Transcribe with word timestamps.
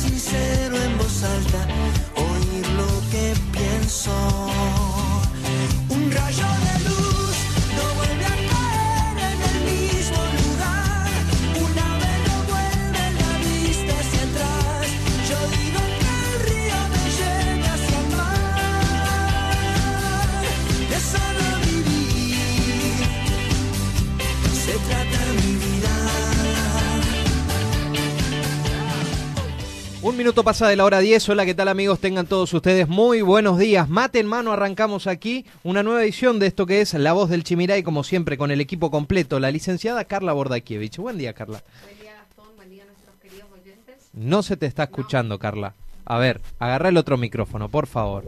Sincero 0.00 0.76
en 0.76 0.98
voz 0.98 1.22
alta, 1.22 1.66
oír 2.16 2.66
lo 2.70 3.10
que 3.10 3.34
pienso. 3.52 4.51
Minuto 30.22 30.44
pasa 30.44 30.68
de 30.68 30.76
la 30.76 30.84
hora 30.84 31.00
10. 31.00 31.30
Hola, 31.30 31.44
¿qué 31.44 31.52
tal 31.52 31.66
amigos? 31.66 31.98
Tengan 31.98 32.26
todos 32.26 32.54
ustedes 32.54 32.86
muy 32.86 33.22
buenos 33.22 33.58
días. 33.58 33.88
Mate 33.88 34.20
en 34.20 34.28
mano, 34.28 34.52
arrancamos 34.52 35.08
aquí 35.08 35.44
una 35.64 35.82
nueva 35.82 36.04
edición 36.04 36.38
de 36.38 36.46
esto 36.46 36.64
que 36.64 36.80
es 36.80 36.94
La 36.94 37.12
Voz 37.12 37.28
del 37.28 37.42
Chimiray, 37.42 37.82
como 37.82 38.04
siempre, 38.04 38.38
con 38.38 38.52
el 38.52 38.60
equipo 38.60 38.92
completo. 38.92 39.40
La 39.40 39.50
licenciada 39.50 40.04
Carla 40.04 40.32
Bordakiewicz. 40.32 40.98
Buen 40.98 41.18
día, 41.18 41.32
Carla. 41.32 41.64
Buen 41.82 41.98
día, 41.98 42.14
Gastón. 42.14 42.54
Buen 42.54 42.70
día 42.70 42.84
a 42.84 42.86
nuestros 42.86 43.16
queridos 43.16 43.48
oyentes. 43.52 43.96
No 44.12 44.44
se 44.44 44.56
te 44.56 44.66
está 44.66 44.84
escuchando, 44.84 45.40
Carla. 45.40 45.74
A 46.04 46.18
ver, 46.18 46.40
agarra 46.60 46.90
el 46.90 46.98
otro 46.98 47.16
micrófono, 47.16 47.68
por 47.68 47.88
favor. 47.88 48.22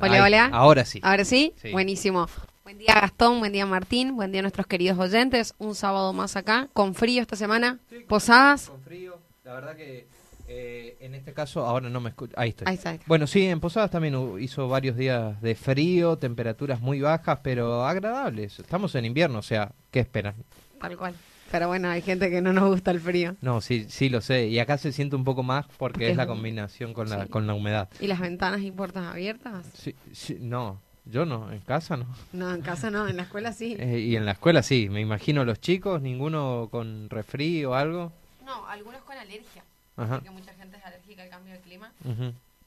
Hola, 0.00 0.14
Ahí, 0.14 0.20
hola. 0.20 0.46
Ahora 0.54 0.86
sí. 0.86 1.00
¿Ahora 1.02 1.26
sí? 1.26 1.52
Sí. 1.60 1.70
Buenísimo. 1.70 2.30
Buen 2.64 2.78
día, 2.78 2.94
Gastón. 2.94 3.40
Buen 3.40 3.52
día, 3.52 3.66
Martín. 3.66 4.16
Buen 4.16 4.32
día 4.32 4.40
a 4.40 4.42
nuestros 4.42 4.66
queridos 4.66 4.98
oyentes. 4.98 5.52
Un 5.58 5.74
sábado 5.74 6.14
más 6.14 6.36
acá, 6.36 6.70
con 6.72 6.94
frío 6.94 7.20
esta 7.20 7.36
semana. 7.36 7.78
Posadas. 8.08 8.70
Con 8.70 8.80
frío, 8.80 9.18
la 9.44 9.52
verdad 9.52 9.76
que 9.76 10.06
eh, 10.48 10.96
en 11.00 11.14
este 11.14 11.32
caso 11.32 11.64
ahora 11.64 11.88
no 11.90 12.00
me 12.00 12.10
escucho. 12.10 12.32
Ahí 12.36 12.50
estoy. 12.50 12.66
Ahí 12.66 12.74
está. 12.74 12.98
Bueno, 13.06 13.26
sí, 13.26 13.46
en 13.46 13.60
Posadas 13.60 13.90
también 13.90 14.16
hizo 14.40 14.66
varios 14.68 14.96
días 14.96 15.40
de 15.42 15.54
frío, 15.54 16.16
temperaturas 16.16 16.80
muy 16.80 17.00
bajas, 17.00 17.40
pero 17.42 17.84
agradables. 17.84 18.58
Estamos 18.58 18.94
en 18.94 19.04
invierno, 19.04 19.38
o 19.38 19.42
sea, 19.42 19.72
¿qué 19.90 20.00
esperan? 20.00 20.34
Tal 20.80 20.96
cual. 20.96 21.14
Pero 21.50 21.68
bueno, 21.68 21.88
hay 21.88 22.02
gente 22.02 22.30
que 22.30 22.42
no 22.42 22.52
nos 22.52 22.68
gusta 22.68 22.90
el 22.90 23.00
frío. 23.00 23.36
No, 23.40 23.60
sí, 23.60 23.86
sí 23.88 24.08
lo 24.08 24.20
sé. 24.20 24.48
Y 24.48 24.58
acá 24.58 24.76
se 24.76 24.92
siente 24.92 25.16
un 25.16 25.24
poco 25.24 25.42
más 25.42 25.66
porque 25.66 25.78
Porque 25.78 26.10
es 26.10 26.16
la 26.16 26.26
combinación 26.26 26.92
con 26.92 27.08
la, 27.08 27.24
sí. 27.24 27.28
con 27.28 27.46
la 27.46 27.54
humedad. 27.54 27.88
¿Y 28.00 28.06
las 28.06 28.20
ventanas 28.20 28.60
y 28.60 28.70
puertas 28.70 29.04
abiertas? 29.06 29.66
Sí, 29.74 29.94
sí, 30.12 30.36
no, 30.40 30.80
yo 31.06 31.24
no, 31.24 31.50
en 31.50 31.60
casa 31.60 31.96
no. 31.96 32.06
No, 32.32 32.54
en 32.54 32.60
casa 32.60 32.90
no, 32.90 33.08
en 33.08 33.16
la 33.16 33.22
escuela 33.22 33.52
sí. 33.52 33.76
Eh, 33.80 33.98
y 33.98 34.16
en 34.16 34.26
la 34.26 34.32
escuela 34.32 34.62
sí, 34.62 34.88
me 34.90 35.00
imagino 35.00 35.44
los 35.44 35.58
chicos, 35.60 36.02
ninguno 36.02 36.68
con 36.70 37.08
resfrío 37.08 37.70
o 37.70 37.74
algo. 37.74 38.12
No, 38.44 38.66
algunos 38.66 39.02
con 39.02 39.16
alergia. 39.16 39.64
Ajá. 39.98 40.14
Porque 40.14 40.30
mucha 40.30 40.54
gente 40.54 40.76
es 40.78 40.84
alérgica 40.84 41.22
al 41.24 41.28
cambio 41.28 41.52
de 41.52 41.60
clima. 41.60 41.92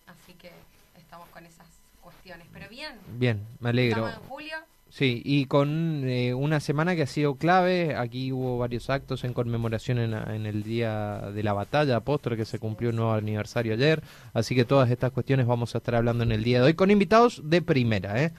Así 0.06 0.34
que 0.34 0.52
estamos 0.98 1.28
con 1.30 1.46
esas 1.46 1.68
cuestiones. 2.02 2.46
Pero 2.54 2.70
bien. 2.70 2.94
Bien, 3.18 3.42
me 3.60 3.70
alegro. 3.70 4.08
Estamos 4.08 4.24
en 4.24 4.30
julio. 4.30 4.58
Sí, 4.92 5.22
y 5.24 5.46
con 5.46 6.04
eh, 6.06 6.34
una 6.34 6.60
semana 6.60 6.98
que 6.98 7.04
ha 7.04 7.08
sido 7.08 7.36
clave, 7.36 7.96
aquí 7.96 8.34
hubo 8.34 8.58
varios 8.58 8.90
actos 8.90 9.24
en 9.24 9.34
conmemoración 9.34 10.00
en, 10.00 10.14
en 10.14 10.46
el 10.46 10.64
Día 10.64 11.32
de 11.34 11.44
la 11.44 11.54
Batalla 11.54 11.96
Apóstol, 11.96 12.36
que 12.36 12.44
se 12.44 12.60
cumplió 12.60 12.90
un 12.90 12.98
nuevo 12.98 13.14
aniversario 13.14 13.74
ayer, 13.74 14.04
así 14.34 14.54
que 14.54 14.66
todas 14.66 14.92
estas 14.92 15.14
cuestiones 15.14 15.48
vamos 15.48 15.74
a 15.76 15.78
estar 15.78 15.96
hablando 15.96 16.26
en 16.26 16.34
el 16.34 16.44
día 16.44 16.60
de 16.60 16.66
hoy 16.66 16.74
con 16.74 16.92
invitados 16.92 17.40
de 17.46 17.62
primera, 17.62 18.22
¿eh? 18.22 18.34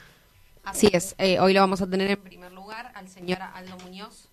Así 0.63 0.91
es, 0.93 1.15
eh, 1.17 1.39
hoy 1.39 1.53
lo 1.53 1.59
vamos 1.59 1.81
a 1.81 1.89
tener 1.89 2.11
en 2.11 2.21
primer 2.21 2.51
lugar 2.51 2.91
al 2.93 3.09
señor 3.09 3.39
Aldo 3.41 3.75
Muñoz, 3.79 4.29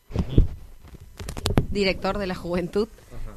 director 1.71 2.19
de 2.19 2.27
la 2.27 2.35
Juventud. 2.35 2.89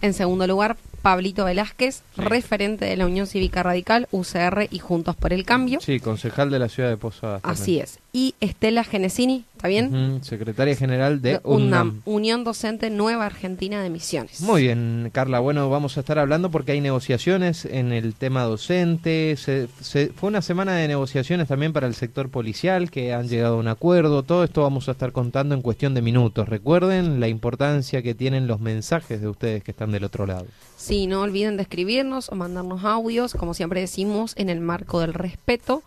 En 0.03 0.13
segundo 0.13 0.45
lugar, 0.47 0.75
Pablito 1.01 1.45
Velázquez, 1.45 2.03
referente 2.17 2.83
de 2.83 2.97
la 2.97 3.05
Unión 3.05 3.25
Cívica 3.25 3.63
Radical, 3.63 4.09
UCR 4.11 4.67
y 4.69 4.79
Juntos 4.79 5.15
por 5.15 5.31
el 5.31 5.45
Cambio. 5.45 5.79
Sí, 5.79 6.01
concejal 6.01 6.51
de 6.51 6.59
la 6.59 6.67
ciudad 6.67 6.89
de 6.89 6.97
Posadas. 6.97 7.39
Así 7.45 7.79
es. 7.79 7.99
Y 8.11 8.35
Estela 8.41 8.83
Genesini, 8.83 9.45
¿está 9.63 9.69
bien? 9.69 10.21
Secretaria 10.23 10.75
general 10.75 11.21
de 11.21 11.39
UNAM, 11.45 11.63
UNAM. 11.67 12.01
Unión 12.03 12.43
Docente 12.43 12.89
Nueva 12.89 13.25
Argentina 13.25 13.81
de 13.81 13.89
Misiones. 13.89 14.41
Muy 14.41 14.63
bien, 14.63 15.09
Carla. 15.13 15.39
Bueno, 15.39 15.69
vamos 15.69 15.95
a 15.95 16.01
estar 16.01 16.19
hablando 16.19 16.51
porque 16.51 16.73
hay 16.73 16.81
negociaciones 16.81 17.63
en 17.63 17.93
el 17.93 18.13
tema 18.13 18.43
docente. 18.43 19.35
Se- 19.37 19.69
se- 19.79 20.07
fue 20.09 20.27
una 20.27 20.41
semana 20.41 20.73
de 20.75 20.89
negociaciones 20.89 21.47
también 21.47 21.71
para 21.71 21.87
el 21.87 21.95
sector 21.95 22.29
policial 22.29 22.91
que 22.91 23.13
han 23.13 23.29
llegado 23.29 23.55
a 23.55 23.59
un 23.59 23.69
acuerdo. 23.69 24.23
Todo 24.23 24.43
esto 24.43 24.63
vamos 24.63 24.89
a 24.89 24.91
estar 24.91 25.13
contando 25.13 25.55
en 25.55 25.61
cuestión 25.61 25.93
de 25.93 26.01
minutos. 26.01 26.49
Recuerden 26.49 27.21
la 27.21 27.29
importancia 27.29 28.01
que 28.01 28.13
tienen 28.15 28.47
los 28.47 28.59
mensajes 28.59 29.21
de 29.21 29.29
ustedes 29.29 29.63
que 29.63 29.71
están 29.71 29.91
del 29.93 30.03
otro 30.03 30.25
lado. 30.25 30.45
Sí, 30.75 31.07
no 31.07 31.21
olviden 31.21 31.55
de 31.55 31.63
escribirnos 31.63 32.27
o 32.29 32.35
mandarnos 32.35 32.83
audios, 32.83 33.33
como 33.33 33.53
siempre 33.53 33.79
decimos, 33.79 34.33
en 34.35 34.49
el 34.49 34.59
marco 34.59 34.99
del 34.99 35.13
respeto 35.13 35.83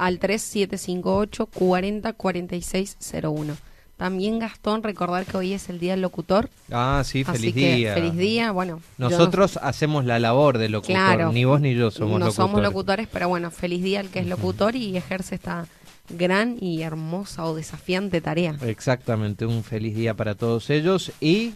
al 0.00 0.18
3758 0.18 1.46
40 1.46 2.12
4601. 2.14 3.56
También, 3.96 4.38
Gastón, 4.38 4.82
recordar 4.82 5.26
que 5.26 5.36
hoy 5.36 5.52
es 5.52 5.68
el 5.68 5.78
Día 5.78 5.92
del 5.92 6.00
Locutor. 6.00 6.48
Ah, 6.72 7.02
sí, 7.04 7.22
así 7.26 7.38
feliz 7.38 7.54
que 7.54 7.76
día. 7.76 7.92
feliz 7.94 8.16
día. 8.16 8.50
Bueno, 8.50 8.80
no- 8.96 9.10
Nosotros 9.10 9.58
hacemos 9.62 10.06
la 10.06 10.18
labor 10.18 10.56
de 10.56 10.70
locutor. 10.70 10.94
Claro. 10.96 11.32
Ni 11.32 11.44
vos 11.44 11.60
ni 11.60 11.74
yo 11.74 11.90
somos 11.90 12.12
no 12.18 12.26
locutores. 12.26 12.34
somos 12.34 12.62
locutores, 12.62 13.08
pero 13.12 13.28
bueno, 13.28 13.50
feliz 13.50 13.82
día 13.82 14.00
al 14.00 14.08
que 14.08 14.20
es 14.20 14.26
locutor 14.26 14.74
y 14.74 14.96
ejerce 14.96 15.34
esta 15.34 15.66
gran 16.08 16.56
y 16.58 16.80
hermosa 16.82 17.44
o 17.44 17.54
desafiante 17.54 18.22
tarea. 18.22 18.56
Exactamente, 18.62 19.44
un 19.44 19.62
feliz 19.62 19.94
día 19.94 20.14
para 20.14 20.34
todos 20.34 20.70
ellos 20.70 21.12
y 21.20 21.52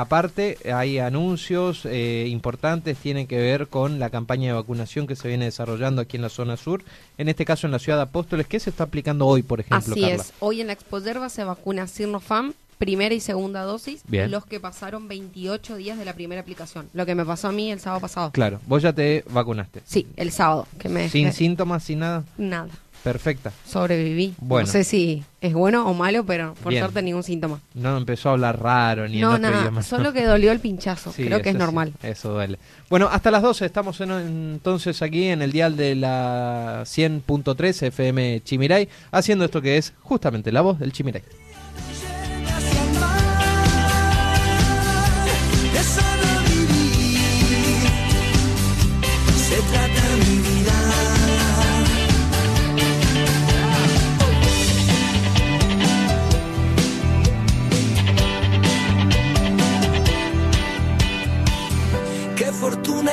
aparte 0.00 0.58
hay 0.72 0.98
anuncios 0.98 1.84
eh, 1.84 2.26
importantes, 2.28 2.96
tienen 2.98 3.26
que 3.26 3.38
ver 3.38 3.68
con 3.68 3.98
la 3.98 4.10
campaña 4.10 4.48
de 4.48 4.52
vacunación 4.54 5.06
que 5.06 5.16
se 5.16 5.28
viene 5.28 5.46
desarrollando 5.46 6.02
aquí 6.02 6.16
en 6.16 6.22
la 6.22 6.28
zona 6.28 6.56
sur, 6.56 6.82
en 7.18 7.28
este 7.28 7.44
caso 7.44 7.66
en 7.66 7.72
la 7.72 7.78
ciudad 7.78 7.98
de 7.98 8.02
Apóstoles, 8.04 8.46
¿qué 8.46 8.60
se 8.60 8.70
está 8.70 8.84
aplicando 8.84 9.26
hoy, 9.26 9.42
por 9.42 9.60
ejemplo, 9.60 9.92
Así 9.92 10.00
Carla? 10.02 10.16
es, 10.16 10.32
hoy 10.40 10.60
en 10.60 10.68
la 10.68 10.72
Expo 10.74 10.98
Yerba 11.00 11.28
se 11.28 11.44
vacuna 11.44 11.86
Sinopharm, 11.86 12.54
primera 12.78 13.12
y 13.14 13.18
segunda 13.20 13.62
dosis, 13.64 14.02
Bien. 14.06 14.30
los 14.30 14.46
que 14.46 14.60
pasaron 14.60 15.08
28 15.08 15.76
días 15.76 15.98
de 15.98 16.04
la 16.04 16.12
primera 16.14 16.40
aplicación. 16.42 16.88
Lo 16.92 17.04
que 17.06 17.16
me 17.16 17.24
pasó 17.24 17.48
a 17.48 17.52
mí 17.52 17.72
el 17.72 17.80
sábado 17.80 18.00
pasado. 18.00 18.30
Claro, 18.30 18.60
vos 18.68 18.82
ya 18.82 18.92
te 18.92 19.24
vacunaste. 19.30 19.82
Sí, 19.84 20.06
el 20.16 20.30
sábado, 20.30 20.68
que 20.78 20.88
me 20.88 21.08
Sin 21.08 21.24
me- 21.24 21.32
síntomas, 21.32 21.82
sin 21.82 21.98
nada. 21.98 22.24
nada, 22.36 22.68
Perfecta. 23.02 23.52
sobreviví. 23.66 24.34
Bueno. 24.38 24.66
No 24.66 24.72
sé 24.72 24.84
si 24.84 25.22
es 25.40 25.52
bueno 25.54 25.88
o 25.88 25.94
malo, 25.94 26.24
pero 26.24 26.54
por 26.62 26.70
Bien. 26.70 26.82
suerte 26.82 27.00
ningún 27.02 27.22
síntoma. 27.22 27.60
No 27.74 27.96
empezó 27.96 28.28
a 28.28 28.32
hablar 28.32 28.60
raro 28.60 29.06
ni 29.08 29.14
en 29.16 29.20
No, 29.22 29.28
otro 29.30 29.38
nada, 29.42 29.60
idioma. 29.60 29.82
solo 29.82 30.12
que 30.12 30.24
dolió 30.24 30.52
el 30.52 30.60
pinchazo. 30.60 31.12
Sí, 31.16 31.24
Creo 31.24 31.40
que 31.42 31.50
es 31.50 31.54
sí, 31.54 31.58
normal. 31.58 31.92
eso 32.02 32.32
duele. 32.32 32.58
Bueno, 32.90 33.08
hasta 33.10 33.30
las 33.30 33.42
12 33.42 33.66
estamos 33.66 34.00
en- 34.00 34.10
entonces 34.10 35.00
aquí 35.02 35.24
en 35.28 35.42
el 35.42 35.52
dial 35.52 35.76
de 35.76 35.94
la 35.94 36.82
100.3 36.84 37.82
FM 37.82 38.42
Chimiray, 38.44 38.88
haciendo 39.10 39.44
esto 39.44 39.62
que 39.62 39.76
es 39.78 39.92
justamente 40.00 40.50
la 40.52 40.60
voz 40.60 40.78
del 40.78 40.92
Chimiray. 40.92 41.22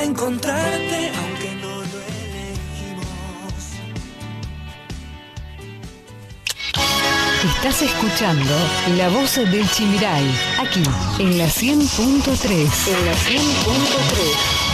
Encontrarte, 0.05 1.11
aunque 1.17 1.55
no 1.55 1.67
lo 1.67 1.99
elegimos. 2.07 3.05
Estás 7.55 7.81
escuchando 7.81 8.53
La 8.97 9.09
Voz 9.09 9.35
del 9.35 9.69
Chimiray, 9.69 10.25
aquí 10.59 10.83
en 11.19 11.37
la 11.37 11.47
100.3. 11.47 12.51
En 12.51 13.05
la 13.05 13.13
100.3. 13.13 14.64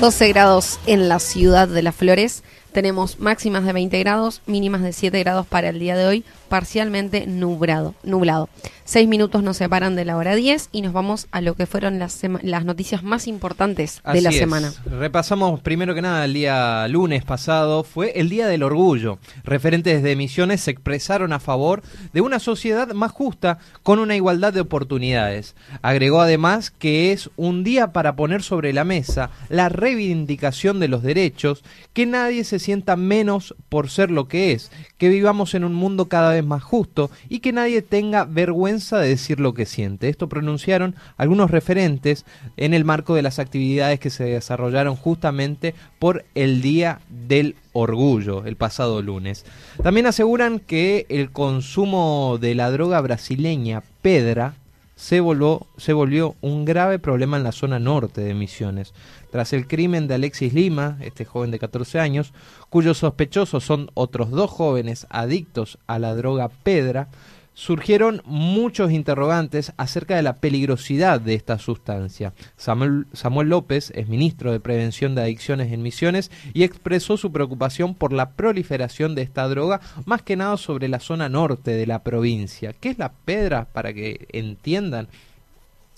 12 0.00 0.28
grados 0.28 0.78
en 0.86 1.08
la 1.08 1.18
ciudad 1.18 1.66
de 1.66 1.82
Las 1.82 1.94
Flores. 1.94 2.44
Tenemos 2.78 3.18
máximas 3.18 3.64
de 3.64 3.72
20 3.72 3.98
grados, 3.98 4.40
mínimas 4.46 4.82
de 4.82 4.92
7 4.92 5.18
grados 5.18 5.48
para 5.48 5.70
el 5.70 5.80
día 5.80 5.96
de 5.96 6.06
hoy, 6.06 6.24
parcialmente 6.48 7.26
nublado. 7.26 7.96
nublado. 8.04 8.48
6 8.84 9.06
minutos 9.06 9.42
nos 9.42 9.58
separan 9.58 9.96
de 9.96 10.06
la 10.06 10.16
hora 10.16 10.34
10 10.34 10.70
y 10.72 10.80
nos 10.80 10.94
vamos 10.94 11.26
a 11.30 11.42
lo 11.42 11.54
que 11.54 11.66
fueron 11.66 11.98
las, 11.98 12.22
las 12.40 12.64
noticias 12.64 13.02
más 13.02 13.26
importantes 13.26 14.00
de 14.14 14.22
la 14.22 14.30
es. 14.30 14.38
semana. 14.38 14.72
Repasamos 14.86 15.60
primero 15.60 15.94
que 15.94 16.00
nada 16.00 16.24
el 16.24 16.32
día 16.32 16.88
lunes 16.88 17.24
pasado, 17.24 17.82
fue 17.82 18.12
el 18.14 18.30
Día 18.30 18.46
del 18.46 18.62
Orgullo. 18.62 19.18
Referentes 19.44 20.02
de 20.02 20.16
Misiones 20.16 20.62
se 20.62 20.70
expresaron 20.70 21.34
a 21.34 21.40
favor 21.40 21.82
de 22.14 22.22
una 22.22 22.38
sociedad 22.38 22.94
más 22.94 23.10
justa 23.12 23.58
con 23.82 23.98
una 23.98 24.16
igualdad 24.16 24.54
de 24.54 24.60
oportunidades. 24.60 25.54
Agregó 25.82 26.22
además 26.22 26.70
que 26.70 27.12
es 27.12 27.28
un 27.36 27.64
día 27.64 27.92
para 27.92 28.16
poner 28.16 28.42
sobre 28.42 28.72
la 28.72 28.84
mesa 28.84 29.30
la 29.50 29.68
reivindicación 29.68 30.80
de 30.80 30.88
los 30.88 31.02
derechos, 31.02 31.62
que 31.92 32.06
nadie 32.06 32.44
se 32.44 32.58
sienta 32.68 32.96
menos 32.96 33.54
por 33.70 33.88
ser 33.88 34.10
lo 34.10 34.28
que 34.28 34.52
es, 34.52 34.70
que 34.98 35.08
vivamos 35.08 35.54
en 35.54 35.64
un 35.64 35.72
mundo 35.72 36.10
cada 36.10 36.32
vez 36.32 36.44
más 36.44 36.62
justo 36.62 37.10
y 37.30 37.38
que 37.38 37.50
nadie 37.50 37.80
tenga 37.80 38.26
vergüenza 38.26 38.98
de 38.98 39.08
decir 39.08 39.40
lo 39.40 39.54
que 39.54 39.64
siente. 39.64 40.10
Esto 40.10 40.28
pronunciaron 40.28 40.94
algunos 41.16 41.50
referentes 41.50 42.26
en 42.58 42.74
el 42.74 42.84
marco 42.84 43.14
de 43.14 43.22
las 43.22 43.38
actividades 43.38 44.00
que 44.00 44.10
se 44.10 44.24
desarrollaron 44.24 44.96
justamente 44.96 45.74
por 45.98 46.26
el 46.34 46.60
Día 46.60 47.00
del 47.08 47.56
Orgullo 47.72 48.44
el 48.44 48.56
pasado 48.56 49.00
lunes. 49.00 49.46
También 49.82 50.04
aseguran 50.04 50.58
que 50.58 51.06
el 51.08 51.30
consumo 51.30 52.36
de 52.38 52.54
la 52.54 52.70
droga 52.70 53.00
brasileña 53.00 53.82
Pedra 54.02 54.56
se 54.98 55.20
volvió, 55.20 55.64
se 55.76 55.92
volvió 55.92 56.34
un 56.40 56.64
grave 56.64 56.98
problema 56.98 57.36
en 57.36 57.44
la 57.44 57.52
zona 57.52 57.78
norte 57.78 58.20
de 58.20 58.34
Misiones. 58.34 58.94
Tras 59.30 59.52
el 59.52 59.68
crimen 59.68 60.08
de 60.08 60.14
Alexis 60.14 60.52
Lima, 60.52 60.98
este 61.00 61.24
joven 61.24 61.52
de 61.52 61.60
14 61.60 62.00
años, 62.00 62.32
cuyos 62.68 62.98
sospechosos 62.98 63.62
son 63.62 63.92
otros 63.94 64.32
dos 64.32 64.50
jóvenes 64.50 65.06
adictos 65.08 65.78
a 65.86 66.00
la 66.00 66.16
droga 66.16 66.48
Pedra, 66.48 67.10
surgieron 67.58 68.22
muchos 68.24 68.92
interrogantes 68.92 69.72
acerca 69.78 70.14
de 70.14 70.22
la 70.22 70.36
peligrosidad 70.36 71.20
de 71.20 71.34
esta 71.34 71.58
sustancia. 71.58 72.32
Samuel, 72.56 73.08
Samuel 73.12 73.48
López 73.48 73.90
es 73.96 74.06
ministro 74.06 74.52
de 74.52 74.60
Prevención 74.60 75.16
de 75.16 75.22
Adicciones 75.22 75.72
en 75.72 75.82
Misiones 75.82 76.30
y 76.54 76.62
expresó 76.62 77.16
su 77.16 77.32
preocupación 77.32 77.96
por 77.96 78.12
la 78.12 78.30
proliferación 78.30 79.16
de 79.16 79.22
esta 79.22 79.48
droga, 79.48 79.80
más 80.04 80.22
que 80.22 80.36
nada 80.36 80.56
sobre 80.56 80.86
la 80.86 81.00
zona 81.00 81.28
norte 81.28 81.72
de 81.72 81.88
la 81.88 82.04
provincia. 82.04 82.74
¿Qué 82.74 82.90
es 82.90 82.98
la 82.98 83.10
pedra? 83.10 83.64
Para 83.64 83.92
que 83.92 84.28
entiendan, 84.30 85.08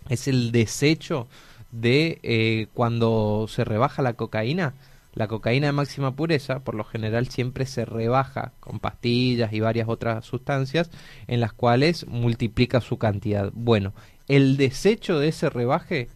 es 0.09 0.29
el 0.29 0.53
desecho 0.53 1.29
de 1.73 2.21
eh, 2.23 2.69
cuando 2.73 3.45
se 3.51 3.65
rebaja 3.65 4.01
la 4.01 4.15
cocaína. 4.15 4.73
La 5.13 5.27
cocaína 5.27 5.67
de 5.67 5.73
máxima 5.73 6.15
pureza, 6.15 6.61
por 6.61 6.75
lo 6.77 6.85
general, 6.85 7.29
siempre 7.29 7.67
se 7.67 7.85
rebaja 7.85 8.53
con 8.61 8.79
pastillas 8.79 9.53
y 9.53 9.61
varias 9.61 9.89
otras 9.89 10.25
sustancias 10.25 10.91
en 11.27 11.41
las 11.41 11.53
cuales 11.53 12.07
multiplica 12.07 12.81
su 12.81 12.97
cantidad. 12.97 13.51
Bueno, 13.53 13.93
el 14.29 14.57
desecho 14.57 15.19
de 15.19 15.29
ese 15.29 15.51
rebaje 15.51 16.09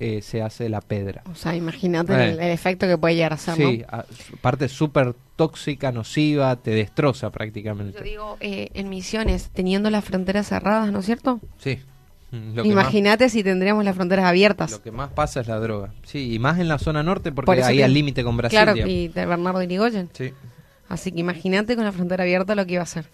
eh, 0.00 0.22
se 0.22 0.40
hace 0.42 0.68
la 0.70 0.80
pedra. 0.80 1.22
O 1.30 1.34
sea, 1.34 1.54
imagínate 1.54 2.12
Eh. 2.14 2.30
el, 2.32 2.40
el 2.40 2.50
efecto 2.52 2.86
que 2.86 2.96
puede 2.98 3.14
llegar 3.16 3.34
a 3.34 3.36
ser, 3.38 3.54
Sí, 3.56 3.78
¿no? 3.78 3.86
a- 3.98 4.04
parte 4.40 4.68
súper 4.68 5.14
tóxica, 5.36 5.92
nociva, 5.92 6.56
te 6.56 6.70
destroza 6.70 7.30
prácticamente. 7.30 7.98
Yo 7.98 8.04
digo, 8.04 8.36
eh, 8.40 8.68
en 8.74 8.88
Misiones, 8.88 9.50
teniendo 9.52 9.90
las 9.90 10.04
fronteras 10.04 10.46
cerradas, 10.48 10.90
¿no 10.92 11.00
es 11.00 11.06
cierto? 11.06 11.40
Sí. 11.58 11.78
Mm, 12.32 12.60
Imagínate 12.64 13.28
si 13.28 13.42
tendríamos 13.42 13.84
las 13.84 13.96
fronteras 13.96 14.24
abiertas. 14.26 14.70
Lo 14.70 14.82
que 14.82 14.92
más 14.92 15.10
pasa 15.10 15.40
es 15.40 15.48
la 15.48 15.58
droga. 15.58 15.92
Sí, 16.04 16.32
y 16.34 16.38
más 16.38 16.58
en 16.60 16.68
la 16.68 16.78
zona 16.78 17.02
norte 17.02 17.32
porque 17.32 17.46
Por 17.46 17.60
ahí 17.60 17.78
que- 17.78 17.84
al 17.84 17.92
límite 17.92 18.22
con 18.22 18.36
Brasil. 18.36 18.56
Claro, 18.56 18.74
digamos. 18.74 18.94
y 18.94 19.08
de 19.08 19.26
Bernardo 19.26 19.62
Irigoyen. 19.62 20.08
Sí. 20.12 20.32
Así 20.88 21.12
que 21.12 21.20
imagínate 21.20 21.74
con 21.76 21.84
la 21.84 21.92
frontera 21.92 22.22
abierta 22.24 22.54
lo 22.54 22.64
que 22.66 22.74
iba 22.74 22.82
a 22.82 22.86
ser. 22.86 23.06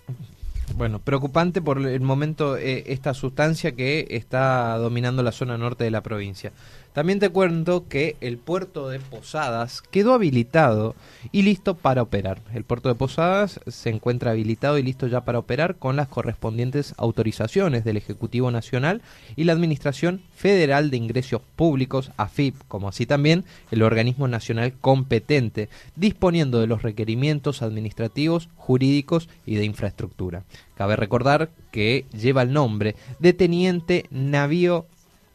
Bueno, 0.77 0.99
preocupante 0.99 1.63
por 1.63 1.79
el 1.79 2.01
momento 2.01 2.57
eh, 2.57 2.85
esta 2.89 3.15
sustancia 3.15 3.73
que 3.73 4.07
está 4.11 4.77
dominando 4.79 5.23
la 5.23 5.33
zona 5.33 5.57
norte 5.57 5.85
de 5.85 5.91
la 5.91 6.03
provincia. 6.03 6.53
También 6.97 7.19
te 7.19 7.29
cuento 7.29 7.89
que 7.89 8.17
el 8.23 8.39
puerto 8.39 8.89
de 8.89 9.01
Posadas 9.01 9.83
quedó 9.83 10.15
habilitado 10.15 10.95
y 11.31 11.43
listo 11.43 11.75
para 11.75 12.01
operar. 12.01 12.41
El 12.55 12.65
puerto 12.65 12.89
de 12.89 12.95
Posadas 12.95 13.61
se 13.67 13.91
encuentra 13.91 14.31
habilitado 14.31 14.79
y 14.79 14.83
listo 14.83 15.07
ya 15.07 15.21
para 15.21 15.39
operar 15.39 15.77
con 15.77 15.97
las 15.97 16.09
correspondientes 16.09 16.95
autorizaciones 16.97 17.85
del 17.85 17.99
Ejecutivo 17.99 18.51
Nacional 18.51 19.03
y 19.37 19.45
la 19.45 19.53
Administración 19.53 20.23
Federal 20.35 20.89
de 20.89 20.97
Ingresos 20.97 21.43
Públicos, 21.55 22.13
AFIP, 22.17 22.55
como 22.67 22.89
así 22.89 23.05
también 23.05 23.45
el 23.71 23.83
organismo 23.83 24.27
nacional 24.27 24.73
competente, 24.81 25.69
disponiendo 25.97 26.61
de 26.61 26.67
los 26.67 26.81
requerimientos 26.81 27.61
administrativos, 27.61 28.49
jurídicos 28.57 29.29
y 29.45 29.57
de 29.57 29.67
infraestructura. 29.67 30.45
Cabe 30.77 30.97
recordar 30.97 31.51
que 31.71 32.07
lleva 32.19 32.41
el 32.41 32.55
nombre 32.55 32.97
de 33.19 33.35
Teniente 33.35 34.07
Navío 34.11 34.87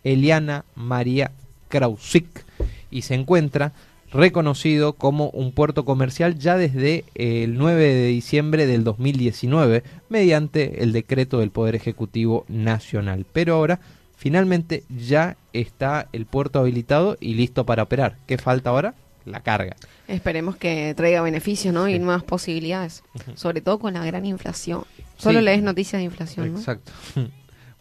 Eliana 0.04 0.66
María 0.74 1.32
Krausik 1.72 2.28
y 2.92 3.02
se 3.02 3.16
encuentra 3.16 3.72
reconocido 4.12 4.94
como 4.94 5.30
un 5.30 5.54
puerto 5.54 5.86
comercial 5.86 6.38
ya 6.38 6.58
desde 6.58 7.06
eh, 7.16 7.44
el 7.46 7.58
9 7.58 7.82
de 7.94 8.08
diciembre 8.08 8.68
del 8.68 8.84
2019 8.84 9.84
mediante 10.10 10.84
el 10.84 10.92
decreto 10.92 11.40
del 11.40 11.50
Poder 11.50 11.76
Ejecutivo 11.76 12.46
Nacional. 12.50 13.26
Pero 13.32 13.56
ahora 13.56 13.80
finalmente 14.18 14.84
ya 14.90 15.38
está 15.54 16.08
el 16.12 16.26
puerto 16.26 16.60
habilitado 16.60 17.18
y 17.22 17.34
listo 17.36 17.66
para 17.66 17.84
operar. 17.84 18.18
¿Qué 18.28 18.38
falta 18.38 18.70
ahora? 18.70 18.94
La 19.24 19.40
carga. 19.40 19.76
Esperemos 20.08 20.58
que 20.58 20.94
traiga 20.98 21.22
beneficios, 21.22 21.74
¿no? 21.74 21.88
Y 21.88 21.98
nuevas 22.00 22.24
posibilidades. 22.24 23.04
Sobre 23.36 23.62
todo 23.62 23.80
con 23.80 23.94
la 23.94 24.04
gran 24.06 24.26
inflación. 24.26 24.84
Solo 25.18 25.40
Sí. 25.40 25.46
lees 25.46 25.64
noticias 25.64 26.00
de 26.00 26.06
inflación, 26.06 26.54
¿no? 26.54 26.60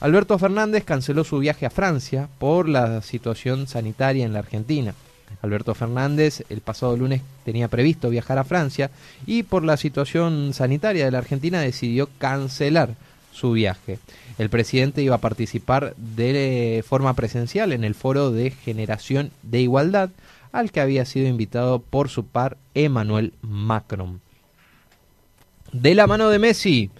Alberto 0.00 0.38
Fernández 0.38 0.84
canceló 0.84 1.24
su 1.24 1.38
viaje 1.40 1.66
a 1.66 1.70
Francia 1.70 2.28
por 2.38 2.68
la 2.68 3.02
situación 3.02 3.66
sanitaria 3.66 4.24
en 4.24 4.32
la 4.32 4.38
Argentina. 4.38 4.94
Alberto 5.42 5.74
Fernández 5.74 6.44
el 6.48 6.60
pasado 6.60 6.96
lunes 6.96 7.22
tenía 7.44 7.68
previsto 7.68 8.08
viajar 8.08 8.38
a 8.38 8.44
Francia 8.44 8.90
y 9.26 9.42
por 9.42 9.64
la 9.64 9.76
situación 9.76 10.54
sanitaria 10.54 11.04
de 11.04 11.10
la 11.10 11.18
Argentina 11.18 11.60
decidió 11.60 12.08
cancelar 12.18 12.94
su 13.32 13.52
viaje. 13.52 13.98
El 14.38 14.50
presidente 14.50 15.02
iba 15.02 15.16
a 15.16 15.20
participar 15.20 15.94
de 15.96 16.84
forma 16.86 17.14
presencial 17.14 17.72
en 17.72 17.84
el 17.84 17.94
foro 17.94 18.30
de 18.30 18.50
generación 18.50 19.32
de 19.42 19.60
igualdad 19.60 20.10
al 20.52 20.70
que 20.70 20.80
había 20.80 21.04
sido 21.04 21.26
invitado 21.26 21.80
por 21.80 22.08
su 22.08 22.24
par 22.24 22.56
Emmanuel 22.74 23.32
Macron. 23.42 24.20
De 25.72 25.94
la 25.94 26.06
mano 26.06 26.30
de 26.30 26.38
Messi, 26.38 26.90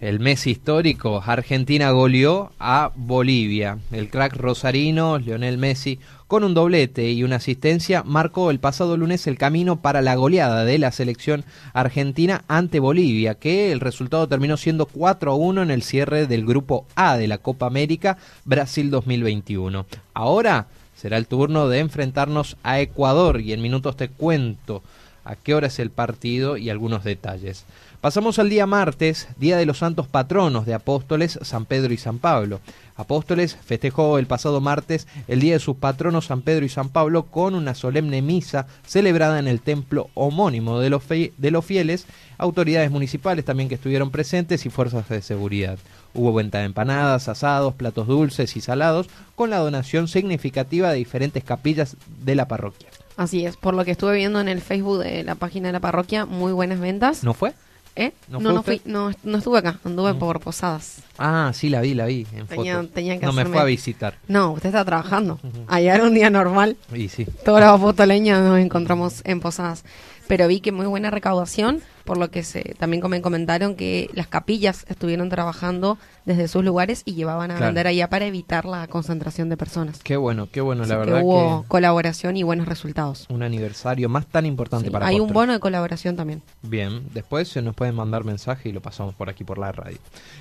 el 0.00 0.20
Messi 0.20 0.50
histórico, 0.50 1.22
Argentina 1.24 1.90
goleó 1.90 2.52
a 2.58 2.92
Bolivia. 2.94 3.78
El 3.92 4.10
crack 4.10 4.36
rosarino, 4.36 5.18
Lionel 5.18 5.56
Messi, 5.56 5.98
con 6.26 6.44
un 6.44 6.54
doblete 6.54 7.10
y 7.12 7.22
una 7.22 7.36
asistencia, 7.36 8.02
marcó 8.02 8.50
el 8.50 8.58
pasado 8.58 8.96
lunes 8.96 9.26
el 9.26 9.38
camino 9.38 9.80
para 9.80 10.02
la 10.02 10.14
goleada 10.14 10.64
de 10.64 10.78
la 10.78 10.92
selección 10.92 11.44
argentina 11.72 12.44
ante 12.48 12.80
Bolivia, 12.80 13.36
que 13.36 13.72
el 13.72 13.80
resultado 13.80 14.28
terminó 14.28 14.56
siendo 14.56 14.86
4 14.86 15.32
a 15.32 15.34
1 15.34 15.62
en 15.62 15.70
el 15.70 15.82
cierre 15.82 16.26
del 16.26 16.44
grupo 16.44 16.86
A 16.94 17.16
de 17.16 17.28
la 17.28 17.38
Copa 17.38 17.66
América 17.66 18.18
Brasil 18.44 18.90
2021. 18.90 19.86
Ahora 20.12 20.66
será 20.94 21.16
el 21.16 21.26
turno 21.26 21.68
de 21.68 21.78
enfrentarnos 21.78 22.56
a 22.62 22.80
Ecuador 22.80 23.40
y 23.40 23.52
en 23.52 23.62
minutos 23.62 23.96
te 23.96 24.08
cuento 24.08 24.82
a 25.26 25.36
qué 25.36 25.54
hora 25.54 25.66
es 25.66 25.78
el 25.78 25.90
partido 25.90 26.56
y 26.56 26.70
algunos 26.70 27.04
detalles. 27.04 27.64
Pasamos 28.00 28.38
al 28.38 28.48
día 28.48 28.66
martes, 28.66 29.26
Día 29.36 29.56
de 29.56 29.66
los 29.66 29.78
Santos 29.78 30.06
Patronos 30.06 30.64
de 30.64 30.74
Apóstoles, 30.74 31.40
San 31.42 31.64
Pedro 31.64 31.92
y 31.92 31.96
San 31.96 32.18
Pablo. 32.18 32.60
Apóstoles 32.94 33.56
festejó 33.56 34.18
el 34.18 34.26
pasado 34.26 34.60
martes 34.60 35.08
el 35.26 35.40
Día 35.40 35.54
de 35.54 35.58
sus 35.58 35.76
patronos 35.76 36.26
San 36.26 36.42
Pedro 36.42 36.64
y 36.64 36.68
San 36.68 36.88
Pablo 36.88 37.24
con 37.24 37.56
una 37.56 37.74
solemne 37.74 38.22
misa 38.22 38.68
celebrada 38.86 39.40
en 39.40 39.48
el 39.48 39.60
templo 39.60 40.08
homónimo 40.14 40.78
de 40.78 40.90
los, 40.90 41.02
de 41.08 41.50
los 41.50 41.64
fieles, 41.64 42.06
autoridades 42.38 42.92
municipales 42.92 43.44
también 43.44 43.68
que 43.68 43.74
estuvieron 43.74 44.12
presentes 44.12 44.64
y 44.66 44.70
fuerzas 44.70 45.08
de 45.08 45.20
seguridad. 45.20 45.78
Hubo 46.14 46.32
venta 46.32 46.58
de 46.58 46.66
empanadas, 46.66 47.28
asados, 47.28 47.74
platos 47.74 48.06
dulces 48.06 48.56
y 48.56 48.60
salados, 48.60 49.08
con 49.34 49.50
la 49.50 49.58
donación 49.58 50.06
significativa 50.06 50.90
de 50.90 50.98
diferentes 50.98 51.42
capillas 51.42 51.96
de 52.22 52.36
la 52.36 52.46
parroquia. 52.46 52.88
Así 53.16 53.46
es, 53.46 53.56
por 53.56 53.74
lo 53.74 53.84
que 53.84 53.92
estuve 53.92 54.14
viendo 54.16 54.40
en 54.40 54.48
el 54.48 54.60
Facebook 54.60 54.98
de 55.02 55.24
la 55.24 55.34
página 55.36 55.68
de 55.68 55.72
la 55.72 55.80
parroquia, 55.80 56.26
muy 56.26 56.52
buenas 56.52 56.80
ventas. 56.80 57.24
¿No 57.24 57.32
fue? 57.34 57.54
¿Eh? 57.98 58.12
¿No 58.28 58.40
No, 58.40 58.62
fui, 58.62 58.82
no, 58.84 59.10
no 59.24 59.38
estuve 59.38 59.58
acá, 59.58 59.78
anduve 59.82 60.12
No. 60.12 60.18
por 60.18 60.38
Posadas. 60.40 60.98
Ah, 61.16 61.50
sí, 61.54 61.70
la 61.70 61.80
vi, 61.80 61.94
la 61.94 62.04
vi 62.04 62.26
en 62.34 62.46
Tenía- 62.46 62.86
tenía 62.92 63.18
que 63.18 63.24
no 63.24 63.32
me 63.32 63.46
fue 63.46 63.58
a 63.58 63.64
visitar. 63.64 64.18
No, 64.28 64.52
usted 64.52 64.68
está 64.68 64.84
trabajando. 64.84 65.40
Ayer 65.66 65.94
era 65.94 66.04
un 66.04 66.12
día 66.12 66.28
normal, 66.28 66.76
Y 66.94 67.08
sí. 67.08 67.24
todos 67.42 67.58
los 67.60 67.70
apostoleños 67.70 68.40
nos 68.42 68.58
encontramos 68.58 69.22
en 69.24 69.40
Posadas. 69.40 69.82
Pero 70.28 70.46
vi 70.46 70.60
que 70.60 70.72
muy 70.72 70.84
buena 70.86 71.10
recaudación, 71.10 71.80
por 72.06 72.16
lo 72.16 72.30
que 72.30 72.42
se 72.42 72.74
también 72.78 73.02
me 73.10 73.20
comentaron 73.20 73.74
que 73.74 74.08
las 74.14 74.26
capillas 74.28 74.86
estuvieron 74.88 75.28
trabajando 75.28 75.98
desde 76.24 76.48
sus 76.48 76.64
lugares 76.64 77.02
y 77.04 77.12
llevaban 77.14 77.50
a 77.50 77.54
Claro. 77.56 77.66
vender 77.66 77.86
allá 77.88 78.08
para 78.08 78.24
evitar 78.24 78.64
la 78.64 78.86
concentración 78.86 79.50
de 79.50 79.56
personas. 79.58 80.00
Qué 80.02 80.16
bueno, 80.16 80.48
qué 80.50 80.60
bueno, 80.62 80.86
la 80.86 80.94
Así 80.94 81.04
que 81.04 81.10
verdad 81.10 81.22
hubo 81.22 81.62
que 81.62 81.68
colaboración 81.68 82.36
y 82.38 82.42
buenos 82.42 82.66
resultados. 82.66 83.26
un 83.28 83.42
aniversario 83.42 84.08
más 84.08 84.26
tan 84.26 84.46
importante 84.46 84.86
Sí, 84.86 84.90
para 84.90 85.06
hay 85.06 85.20
un 85.20 85.32
bono 85.32 85.52
de 85.52 85.60
colaboración 85.60 86.16
también. 86.16 86.42
Bien, 86.62 87.08
después 87.12 87.48
se 87.48 87.60
nos 87.60 87.74
pueden 87.74 87.94
mandar 87.94 88.24
mensaje 88.24 88.68
y 88.68 88.72
lo 88.72 88.80
pasamos 88.80 89.14
por 89.14 89.28
aquí 89.28 89.44
por 89.44 89.58
la 89.58 89.72
radio. 89.72 89.98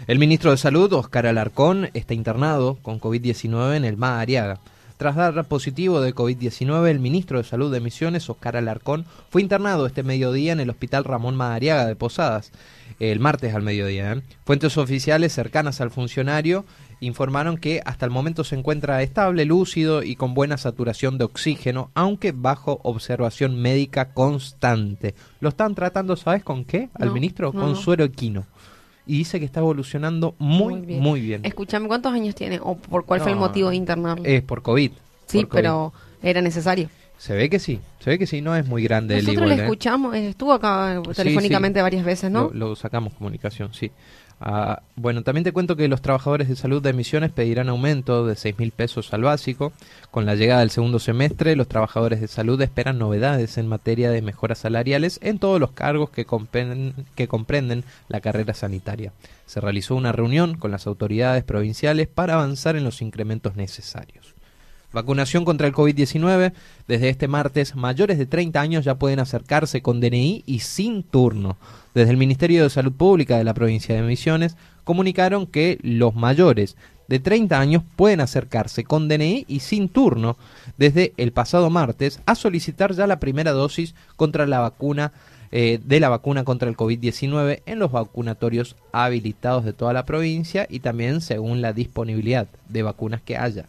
El 0.07 0.19
ministro 0.19 0.51
de 0.51 0.57
Salud, 0.57 0.93
Oscar 0.93 1.25
Alarcón, 1.27 1.89
está 1.93 2.13
internado 2.13 2.77
con 2.81 2.99
COVID-19 3.01 3.75
en 3.75 3.85
el 3.85 3.97
MA 3.97 4.19
Ariaga. 4.19 4.59
Tras 4.97 5.15
dar 5.17 5.43
positivo 5.45 5.99
de 5.99 6.15
COVID-19, 6.15 6.87
el 6.89 6.99
ministro 6.99 7.37
de 7.37 7.43
Salud 7.43 7.71
de 7.71 7.81
Misiones, 7.81 8.29
Oscar 8.29 8.55
Alarcón, 8.55 9.05
fue 9.29 9.41
internado 9.41 9.85
este 9.85 10.03
mediodía 10.03 10.53
en 10.53 10.61
el 10.61 10.69
Hospital 10.69 11.03
Ramón 11.03 11.35
Madariaga 11.35 11.85
de 11.85 11.97
Posadas, 11.97 12.51
el 13.01 13.19
martes 13.19 13.53
al 13.53 13.61
mediodía. 13.61 14.13
¿eh? 14.13 14.21
Fuentes 14.45 14.77
oficiales 14.77 15.33
cercanas 15.33 15.81
al 15.81 15.91
funcionario 15.91 16.65
informaron 17.01 17.57
que 17.57 17.81
hasta 17.85 18.05
el 18.05 18.11
momento 18.11 18.45
se 18.45 18.55
encuentra 18.55 19.01
estable, 19.03 19.43
lúcido 19.43 20.01
y 20.01 20.15
con 20.15 20.33
buena 20.33 20.57
saturación 20.57 21.17
de 21.17 21.25
oxígeno, 21.25 21.91
aunque 21.93 22.31
bajo 22.31 22.79
observación 22.83 23.61
médica 23.61 24.13
constante. 24.13 25.13
Lo 25.41 25.49
están 25.49 25.75
tratando, 25.75 26.15
¿sabes 26.15 26.43
con 26.43 26.63
qué? 26.63 26.89
Al 26.93 27.09
No, 27.09 27.13
ministro, 27.13 27.51
no, 27.53 27.59
con 27.59 27.69
no. 27.71 27.75
suero 27.75 28.05
equino. 28.05 28.45
Y 29.07 29.19
dice 29.19 29.39
que 29.39 29.45
está 29.45 29.59
evolucionando 29.59 30.35
muy, 30.39 30.75
muy 30.75 31.21
bien. 31.21 31.41
Escúchame, 31.45 31.87
¿cuántos 31.87 32.11
años 32.13 32.33
tiene? 32.35 32.59
¿O 32.61 32.75
por 32.75 33.05
cuál 33.05 33.21
fue 33.21 33.31
el 33.31 33.37
motivo 33.37 33.69
de 33.69 33.75
internarlo? 33.75 34.23
Es 34.25 34.41
por 34.41 34.61
COVID. 34.61 34.91
sí, 35.27 35.39
por 35.41 35.49
COVID. 35.49 35.57
pero 35.61 35.93
era 36.23 36.41
necesario. 36.41 36.89
Se 37.17 37.33
ve 37.33 37.49
que 37.49 37.59
sí, 37.59 37.79
se 37.99 38.09
ve 38.09 38.19
que 38.19 38.27
sí, 38.27 38.41
no 38.41 38.55
es 38.55 38.67
muy 38.67 38.83
grande 38.83 39.17
el 39.17 39.25
Nosotros 39.25 39.47
le 39.47 39.55
¿eh? 39.55 39.61
escuchamos, 39.63 40.15
eh, 40.15 40.29
estuvo 40.29 40.51
acá 40.51 41.01
Sí, 41.07 41.13
telefónicamente 41.15 41.79
sí. 41.79 41.81
varias 41.83 42.03
veces, 42.03 42.29
¿no? 42.29 42.49
Lo, 42.53 42.69
lo 42.69 42.75
sacamos 42.75 43.13
comunicación, 43.13 43.73
sí. 43.73 43.89
Ah, 44.41 44.81
bueno, 44.97 45.23
también 45.23 45.45
te 45.45 45.53
cuento 45.53 45.77
que 45.77 45.87
los 45.87 46.01
trabajadores 46.01 46.49
de 46.49 46.57
salud 46.57 46.81
de 46.83 46.91
Misiones 46.91 47.31
pedirán 47.31 47.69
aumento 47.69 48.27
de 48.27 48.35
6 48.35 48.59
mil 48.59 48.71
pesos 48.71 49.13
al 49.13 49.23
básico. 49.23 49.71
Con 50.11 50.25
la 50.25 50.35
llegada 50.35 50.59
del 50.59 50.71
segundo 50.71 50.99
semestre, 50.99 51.55
los 51.55 51.69
trabajadores 51.69 52.19
de 52.19 52.27
salud 52.27 52.61
esperan 52.61 52.99
novedades 52.99 53.57
en 53.57 53.67
materia 53.67 54.11
de 54.11 54.21
mejoras 54.21 54.59
salariales 54.59 55.19
en 55.23 55.39
todos 55.39 55.59
los 55.59 55.71
cargos 55.71 56.09
que, 56.09 56.27
compren- 56.27 56.93
que 57.15 57.27
comprenden 57.29 57.85
la 58.09 58.19
carrera 58.19 58.53
sanitaria. 58.53 59.13
Se 59.45 59.61
realizó 59.61 59.95
una 59.95 60.11
reunión 60.11 60.55
con 60.57 60.69
las 60.69 60.85
autoridades 60.85 61.43
provinciales 61.45 62.07
para 62.09 62.33
avanzar 62.33 62.75
en 62.75 62.83
los 62.83 63.01
incrementos 63.01 63.55
necesarios. 63.55 64.34
Vacunación 64.95 65.43
contra 65.43 65.67
el 65.67 65.73
COVID-19. 65.73 66.53
Desde 66.87 67.09
este 67.09 67.27
martes, 67.27 67.75
mayores 67.75 68.17
de 68.17 68.25
30 68.25 68.61
años 68.61 68.85
ya 68.85 68.95
pueden 68.95 69.19
acercarse 69.19 69.81
con 69.81 69.99
DNI 69.99 70.43
y 70.47 70.59
sin 70.59 71.03
turno. 71.03 71.57
Desde 71.93 72.11
el 72.11 72.17
Ministerio 72.17 72.63
de 72.63 72.69
Salud 72.69 72.93
Pública 72.93 73.37
de 73.37 73.43
la 73.43 73.53
provincia 73.53 73.93
de 73.93 74.01
Misiones 74.01 74.55
comunicaron 74.85 75.47
que 75.47 75.79
los 75.81 76.15
mayores 76.15 76.77
de 77.09 77.19
30 77.19 77.59
años 77.59 77.83
pueden 77.97 78.21
acercarse 78.21 78.85
con 78.85 79.09
DNI 79.09 79.43
y 79.49 79.59
sin 79.59 79.89
turno 79.89 80.37
desde 80.77 81.13
el 81.17 81.33
pasado 81.33 81.69
martes 81.69 82.21
a 82.25 82.33
solicitar 82.33 82.93
ya 82.93 83.05
la 83.05 83.19
primera 83.19 83.51
dosis 83.51 83.95
contra 84.15 84.47
la 84.47 84.61
vacuna 84.61 85.11
eh, 85.51 85.79
de 85.83 85.99
la 85.99 86.07
vacuna 86.07 86.45
contra 86.45 86.69
el 86.69 86.77
COVID-19 86.77 87.63
en 87.65 87.79
los 87.79 87.91
vacunatorios 87.91 88.77
habilitados 88.93 89.65
de 89.65 89.73
toda 89.73 89.91
la 89.91 90.05
provincia 90.05 90.65
y 90.69 90.79
también 90.79 91.19
según 91.19 91.61
la 91.61 91.73
disponibilidad 91.73 92.47
de 92.69 92.83
vacunas 92.83 93.21
que 93.21 93.37
haya. 93.37 93.67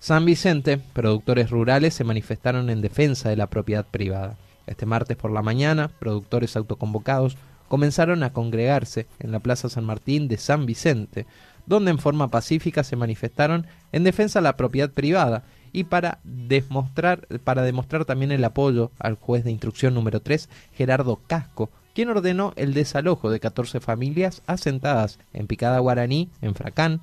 San 0.00 0.24
Vicente, 0.24 0.78
productores 0.78 1.50
rurales 1.50 1.92
se 1.92 2.04
manifestaron 2.04 2.70
en 2.70 2.80
defensa 2.80 3.30
de 3.30 3.36
la 3.36 3.48
propiedad 3.48 3.84
privada. 3.84 4.36
Este 4.66 4.86
martes 4.86 5.16
por 5.16 5.32
la 5.32 5.42
mañana, 5.42 5.88
productores 5.98 6.56
autoconvocados 6.56 7.36
comenzaron 7.68 8.22
a 8.22 8.32
congregarse 8.32 9.06
en 9.18 9.32
la 9.32 9.40
Plaza 9.40 9.68
San 9.68 9.84
Martín 9.84 10.28
de 10.28 10.36
San 10.36 10.66
Vicente, 10.66 11.26
donde 11.66 11.90
en 11.90 11.98
forma 11.98 12.28
pacífica 12.28 12.84
se 12.84 12.94
manifestaron 12.96 13.66
en 13.90 14.04
defensa 14.04 14.38
de 14.38 14.44
la 14.44 14.56
propiedad 14.56 14.90
privada 14.90 15.42
y 15.72 15.84
para 15.84 16.20
demostrar, 16.22 17.26
para 17.42 17.62
demostrar 17.62 18.04
también 18.04 18.30
el 18.30 18.44
apoyo 18.44 18.92
al 19.00 19.16
juez 19.16 19.42
de 19.42 19.50
instrucción 19.50 19.94
número 19.94 20.20
3, 20.20 20.48
Gerardo 20.74 21.20
Casco, 21.26 21.70
quien 21.92 22.08
ordenó 22.08 22.52
el 22.54 22.72
desalojo 22.72 23.30
de 23.30 23.40
14 23.40 23.80
familias 23.80 24.42
asentadas 24.46 25.18
en 25.32 25.48
Picada 25.48 25.80
Guaraní, 25.80 26.30
en 26.40 26.54
Fracán, 26.54 27.00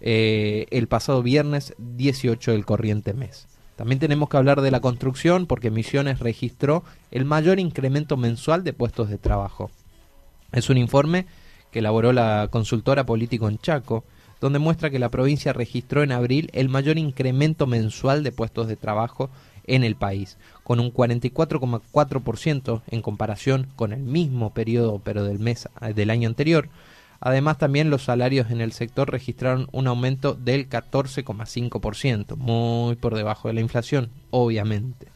eh, 0.00 0.66
el 0.70 0.88
pasado 0.88 1.22
viernes 1.22 1.74
18 1.78 2.52
del 2.52 2.64
corriente 2.64 3.14
mes. 3.14 3.46
También 3.76 4.00
tenemos 4.00 4.28
que 4.28 4.36
hablar 4.36 4.60
de 4.60 4.70
la 4.70 4.80
construcción 4.80 5.46
porque 5.46 5.70
Misiones 5.70 6.18
registró 6.18 6.82
el 7.10 7.24
mayor 7.24 7.60
incremento 7.60 8.16
mensual 8.16 8.64
de 8.64 8.72
puestos 8.72 9.08
de 9.08 9.18
trabajo. 9.18 9.70
Es 10.52 10.68
un 10.68 10.78
informe 10.78 11.26
que 11.70 11.78
elaboró 11.78 12.12
la 12.12 12.48
consultora 12.50 13.06
político 13.06 13.48
en 13.48 13.58
Chaco, 13.58 14.04
donde 14.40 14.58
muestra 14.58 14.90
que 14.90 14.98
la 14.98 15.10
provincia 15.10 15.52
registró 15.52 16.02
en 16.02 16.12
abril 16.12 16.50
el 16.52 16.68
mayor 16.68 16.98
incremento 16.98 17.66
mensual 17.66 18.22
de 18.22 18.32
puestos 18.32 18.68
de 18.68 18.76
trabajo 18.76 19.30
en 19.68 19.84
el 19.84 19.96
país, 19.96 20.38
con 20.64 20.80
un 20.80 20.92
44,4% 20.92 22.82
en 22.88 23.02
comparación 23.02 23.68
con 23.76 23.92
el 23.92 24.00
mismo 24.00 24.52
periodo 24.54 25.00
pero 25.04 25.24
del 25.24 25.38
mes 25.38 25.68
del 25.94 26.10
año 26.10 26.28
anterior. 26.28 26.68
Además, 27.20 27.58
también 27.58 27.90
los 27.90 28.04
salarios 28.04 28.50
en 28.50 28.60
el 28.60 28.72
sector 28.72 29.10
registraron 29.10 29.68
un 29.72 29.86
aumento 29.88 30.34
del 30.34 30.68
14,5%, 30.68 32.36
muy 32.36 32.96
por 32.96 33.14
debajo 33.16 33.48
de 33.48 33.54
la 33.54 33.60
inflación, 33.60 34.10
obviamente. 34.30 35.08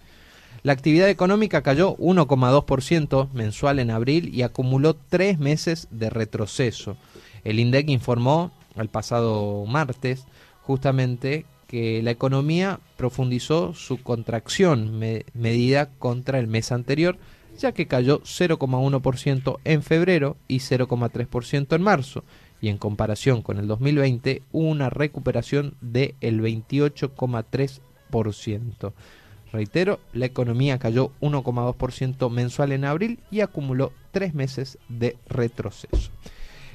La 0.65 0.73
actividad 0.73 1.09
económica 1.09 1.63
cayó 1.63 1.97
1,2% 1.97 3.31
mensual 3.33 3.79
en 3.79 3.91
abril 3.91 4.31
y 4.35 4.43
acumuló 4.43 4.95
tres 4.95 5.39
meses 5.39 5.89
de 5.91 6.09
retroceso. 6.11 6.97
El 7.45 7.59
INDEC 7.59 7.89
informó 7.91 8.53
el 8.77 8.89
pasado 8.89 9.65
martes 9.67 10.25
justamente 10.63 11.47
que 11.67 12.03
la 12.03 12.11
economía 12.13 12.79
profundizó 12.97 13.75
su 13.75 14.01
contracción 14.03 14.99
me- 14.99 15.25
medida 15.35 15.87
contra 15.99 16.39
el 16.39 16.47
mes 16.47 16.71
anterior, 16.71 17.17
ya 17.59 17.73
que 17.73 17.87
cayó 17.87 18.21
0,1% 18.23 19.59
en 19.65 19.83
febrero 19.83 20.37
y 20.49 20.59
0,3% 20.59 21.77
en 21.77 21.83
marzo, 21.83 22.25
y 22.61 22.69
en 22.69 22.79
comparación 22.79 23.43
con 23.43 23.59
el 23.59 23.67
2020 23.67 24.43
hubo 24.53 24.69
una 24.69 24.89
recuperación 24.89 25.75
del 25.81 26.15
28,3%. 26.21 28.93
Reitero, 29.53 30.01
la 30.13 30.27
economía 30.27 30.79
cayó 30.79 31.13
1,2% 31.21 32.31
mensual 32.31 32.73
en 32.73 32.87
abril 32.87 33.19
y 33.31 33.41
acumuló 33.41 33.93
tres 34.11 34.33
meses 34.33 34.79
de 34.89 35.19
retroceso. 35.27 36.11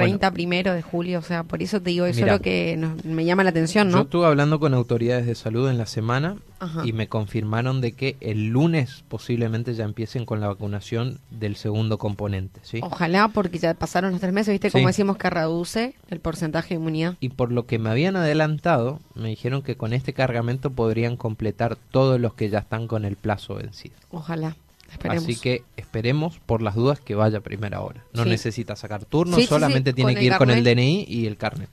30 0.00 0.30
primero 0.32 0.72
de 0.74 0.82
julio, 0.82 1.18
o 1.18 1.22
sea, 1.22 1.42
por 1.44 1.62
eso 1.62 1.80
te 1.82 1.90
digo, 1.90 2.06
eso 2.06 2.20
Mira. 2.20 2.34
es 2.34 2.38
lo 2.38 2.42
que 2.42 2.76
nos- 2.76 3.04
me 3.04 3.24
llama 3.24 3.44
la 3.44 3.50
atención, 3.50 3.90
Yo 3.90 3.96
¿no? 3.96 4.02
estuve 4.04 4.26
hablando 4.26 4.58
con 4.60 4.74
autoridades 4.74 5.26
de 5.26 5.34
salud 5.34 5.68
en 5.68 5.78
la 5.78 5.86
semana 5.86 6.36
Ajá. 6.58 6.82
y 6.86 6.92
me 6.92 7.08
confirmaron 7.08 7.80
de 7.80 7.92
que 7.92 8.16
el 8.20 8.48
lunes 8.48 9.04
posiblemente 9.08 9.74
ya 9.74 9.84
empiecen 9.84 10.24
con 10.24 10.40
la 10.40 10.48
vacunación 10.48 11.18
del 11.30 11.56
segundo 11.56 11.98
componente, 11.98 12.60
¿sí? 12.62 12.80
Ojalá, 12.82 13.28
porque 13.28 13.58
ya 13.58 13.74
pasaron 13.74 14.12
los 14.12 14.20
tres 14.20 14.32
meses, 14.32 14.52
¿viste? 14.52 14.70
Sí. 14.70 14.72
Como 14.72 14.86
decimos 14.88 15.16
que 15.16 15.28
reduce 15.30 15.94
el 16.08 16.20
porcentaje 16.20 16.70
de 16.70 16.74
inmunidad. 16.76 17.14
Y 17.20 17.30
por 17.30 17.52
lo 17.52 17.66
que 17.66 17.78
me 17.78 17.90
habían 17.90 18.16
adelantado, 18.16 19.00
me 19.14 19.28
dijeron 19.28 19.62
que 19.62 19.76
con 19.76 19.92
este 19.92 20.12
cargamento 20.12 20.70
podrían 20.70 21.16
completar 21.16 21.76
todos 21.90 22.20
los 22.20 22.34
que 22.34 22.48
ya 22.48 22.58
están 22.60 22.86
con 22.86 23.04
el 23.04 23.16
plazo 23.16 23.54
vencido. 23.56 23.94
Ojalá, 24.10 24.56
esperemos. 24.96 25.24
Así 25.24 25.36
que 25.40 25.62
esperemos 25.76 26.38
por 26.46 26.62
las 26.62 26.74
dudas 26.74 27.00
que 27.00 27.14
vaya 27.14 27.38
a 27.38 27.40
primera 27.42 27.80
hora. 27.80 28.02
No 28.12 28.24
Sí. 28.24 28.28
necesita 28.30 28.76
sacar 28.76 29.04
turno, 29.04 29.36
Sí, 29.36 29.42
sí, 29.42 29.46
sí, 29.46 29.48
solamente 29.48 29.92
tiene 29.92 30.14
que 30.14 30.24
ir 30.24 30.36
con 30.36 30.50
el. 30.50 30.64
DNI 30.64 31.06
y 31.08 31.26
el 31.26 31.36
carnet. 31.36 31.68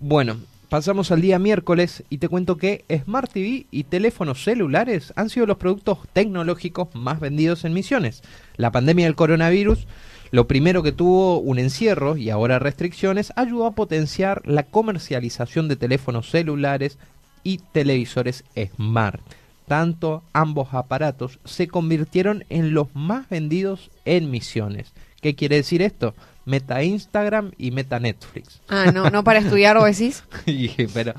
Bueno, 0.00 0.36
pasamos 0.68 1.10
al 1.10 1.20
día 1.20 1.38
miércoles 1.38 2.02
y 2.10 2.18
te 2.18 2.28
cuento 2.28 2.56
que 2.56 2.84
Smart 3.04 3.30
TV 3.32 3.66
y 3.70 3.84
teléfonos 3.84 4.42
celulares 4.44 5.12
han 5.16 5.30
sido 5.30 5.46
los 5.46 5.56
productos 5.56 5.98
tecnológicos 6.12 6.88
más 6.94 7.20
vendidos 7.20 7.64
en 7.64 7.72
Misiones. 7.74 8.22
La 8.56 8.70
pandemia 8.72 9.06
del 9.06 9.14
coronavirus, 9.16 9.86
lo 10.30 10.46
primero 10.46 10.82
que 10.82 10.92
tuvo 10.92 11.38
un 11.38 11.58
encierro 11.58 12.16
y 12.16 12.30
ahora 12.30 12.58
restricciones, 12.58 13.32
ayudó 13.36 13.66
a 13.66 13.74
potenciar 13.74 14.42
la 14.46 14.64
comercialización 14.64 15.68
de 15.68 15.76
teléfonos 15.76 16.30
celulares 16.30 16.98
y 17.44 17.58
televisores 17.72 18.44
Smart. 18.76 19.20
Tanto 19.66 20.22
ambos 20.32 20.74
aparatos 20.74 21.38
se 21.44 21.68
convirtieron 21.68 22.44
en 22.50 22.74
los 22.74 22.88
más 22.94 23.28
vendidos 23.28 23.90
en 24.04 24.30
Misiones. 24.30 24.92
¿Qué 25.22 25.34
quiere 25.34 25.56
decir 25.56 25.80
esto? 25.80 26.14
Meta 26.44 26.82
Instagram 26.82 27.52
y 27.56 27.70
Meta 27.70 27.98
Netflix. 27.98 28.60
Ah, 28.68 28.92
no, 28.92 29.08
no 29.08 29.24
para 29.24 29.38
estudiar, 29.38 29.78
¿o 29.78 29.84
decís? 29.84 30.22
Pero 30.92 31.14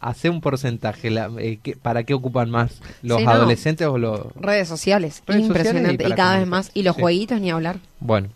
hace 0.00 0.28
un 0.28 0.40
porcentaje. 0.40 1.10
la- 1.10 1.30
eh, 1.38 1.60
¿qué- 1.62 1.76
¿Para 1.76 2.02
qué 2.02 2.14
ocupan 2.14 2.50
más? 2.50 2.80
¿Los 3.00 3.18
Sí, 3.18 3.24
no. 3.24 3.30
adolescentes 3.30 3.86
o 3.86 3.96
los.? 3.96 4.20
Redes 4.34 4.66
sociales, 4.66 5.22
Redes 5.28 5.46
sociales 5.46 5.66
impresionante. 5.74 6.08
y 6.08 6.12
cada 6.14 6.38
vez 6.38 6.48
más. 6.48 6.72
Y 6.74 6.82
los 6.82 6.96
Sí. 6.96 7.02
jueguitos, 7.02 7.40
ni 7.40 7.52
hablar. 7.52 7.76
Bueno. 8.00 8.28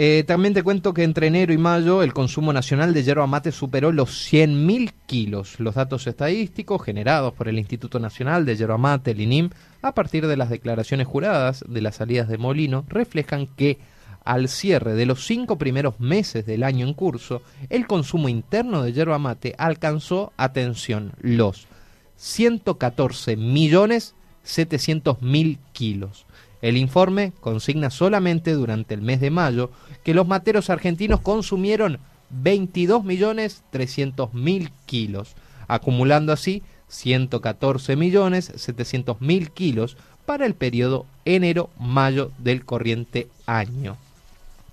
Eh, 0.00 0.22
también 0.28 0.54
te 0.54 0.62
cuento 0.62 0.94
que 0.94 1.02
entre 1.02 1.26
enero 1.26 1.52
y 1.52 1.58
mayo 1.58 2.04
el 2.04 2.14
consumo 2.14 2.52
nacional 2.52 2.94
de 2.94 3.02
yerba 3.02 3.26
mate 3.26 3.50
superó 3.50 3.90
los 3.90 4.32
100.000 4.32 4.92
kilos. 5.06 5.58
Los 5.58 5.74
datos 5.74 6.06
estadísticos 6.06 6.84
generados 6.84 7.34
por 7.34 7.48
el 7.48 7.58
Instituto 7.58 7.98
Nacional 7.98 8.46
de 8.46 8.54
Yerba 8.54 8.78
Mate, 8.78 9.10
el 9.10 9.20
INIM, 9.20 9.50
a 9.82 9.94
partir 9.94 10.28
de 10.28 10.36
las 10.36 10.50
declaraciones 10.50 11.08
juradas 11.08 11.64
de 11.66 11.80
las 11.82 11.96
salidas 11.96 12.28
de 12.28 12.38
Molino, 12.38 12.84
reflejan 12.88 13.48
que 13.48 13.78
al 14.24 14.48
cierre 14.48 14.94
de 14.94 15.04
los 15.04 15.26
cinco 15.26 15.58
primeros 15.58 15.98
meses 15.98 16.46
del 16.46 16.62
año 16.62 16.86
en 16.86 16.94
curso, 16.94 17.42
el 17.68 17.88
consumo 17.88 18.28
interno 18.28 18.84
de 18.84 18.92
yerba 18.92 19.18
mate 19.18 19.56
alcanzó, 19.58 20.32
atención, 20.36 21.10
los 21.20 21.66
114 22.14 23.36
millones 23.36 24.14
700 24.44 25.22
mil 25.22 25.58
kilos. 25.72 26.24
El 26.60 26.76
informe 26.76 27.32
consigna 27.40 27.90
solamente 27.90 28.52
durante 28.52 28.94
el 28.94 29.02
mes 29.02 29.20
de 29.20 29.30
mayo 29.30 29.70
que 30.04 30.14
los 30.14 30.26
materos 30.26 30.70
argentinos 30.70 31.20
consumieron 31.20 31.98
22 32.30 33.04
millones 33.04 33.62
300 33.70 34.34
mil 34.34 34.70
kilos, 34.86 35.34
acumulando 35.66 36.32
así 36.32 36.62
114 36.88 37.96
millones 37.96 38.52
700 38.54 39.20
mil 39.20 39.50
kilos 39.50 39.96
para 40.26 40.46
el 40.46 40.54
periodo 40.54 41.06
enero-mayo 41.24 42.32
del 42.38 42.64
corriente 42.64 43.28
año. 43.46 43.96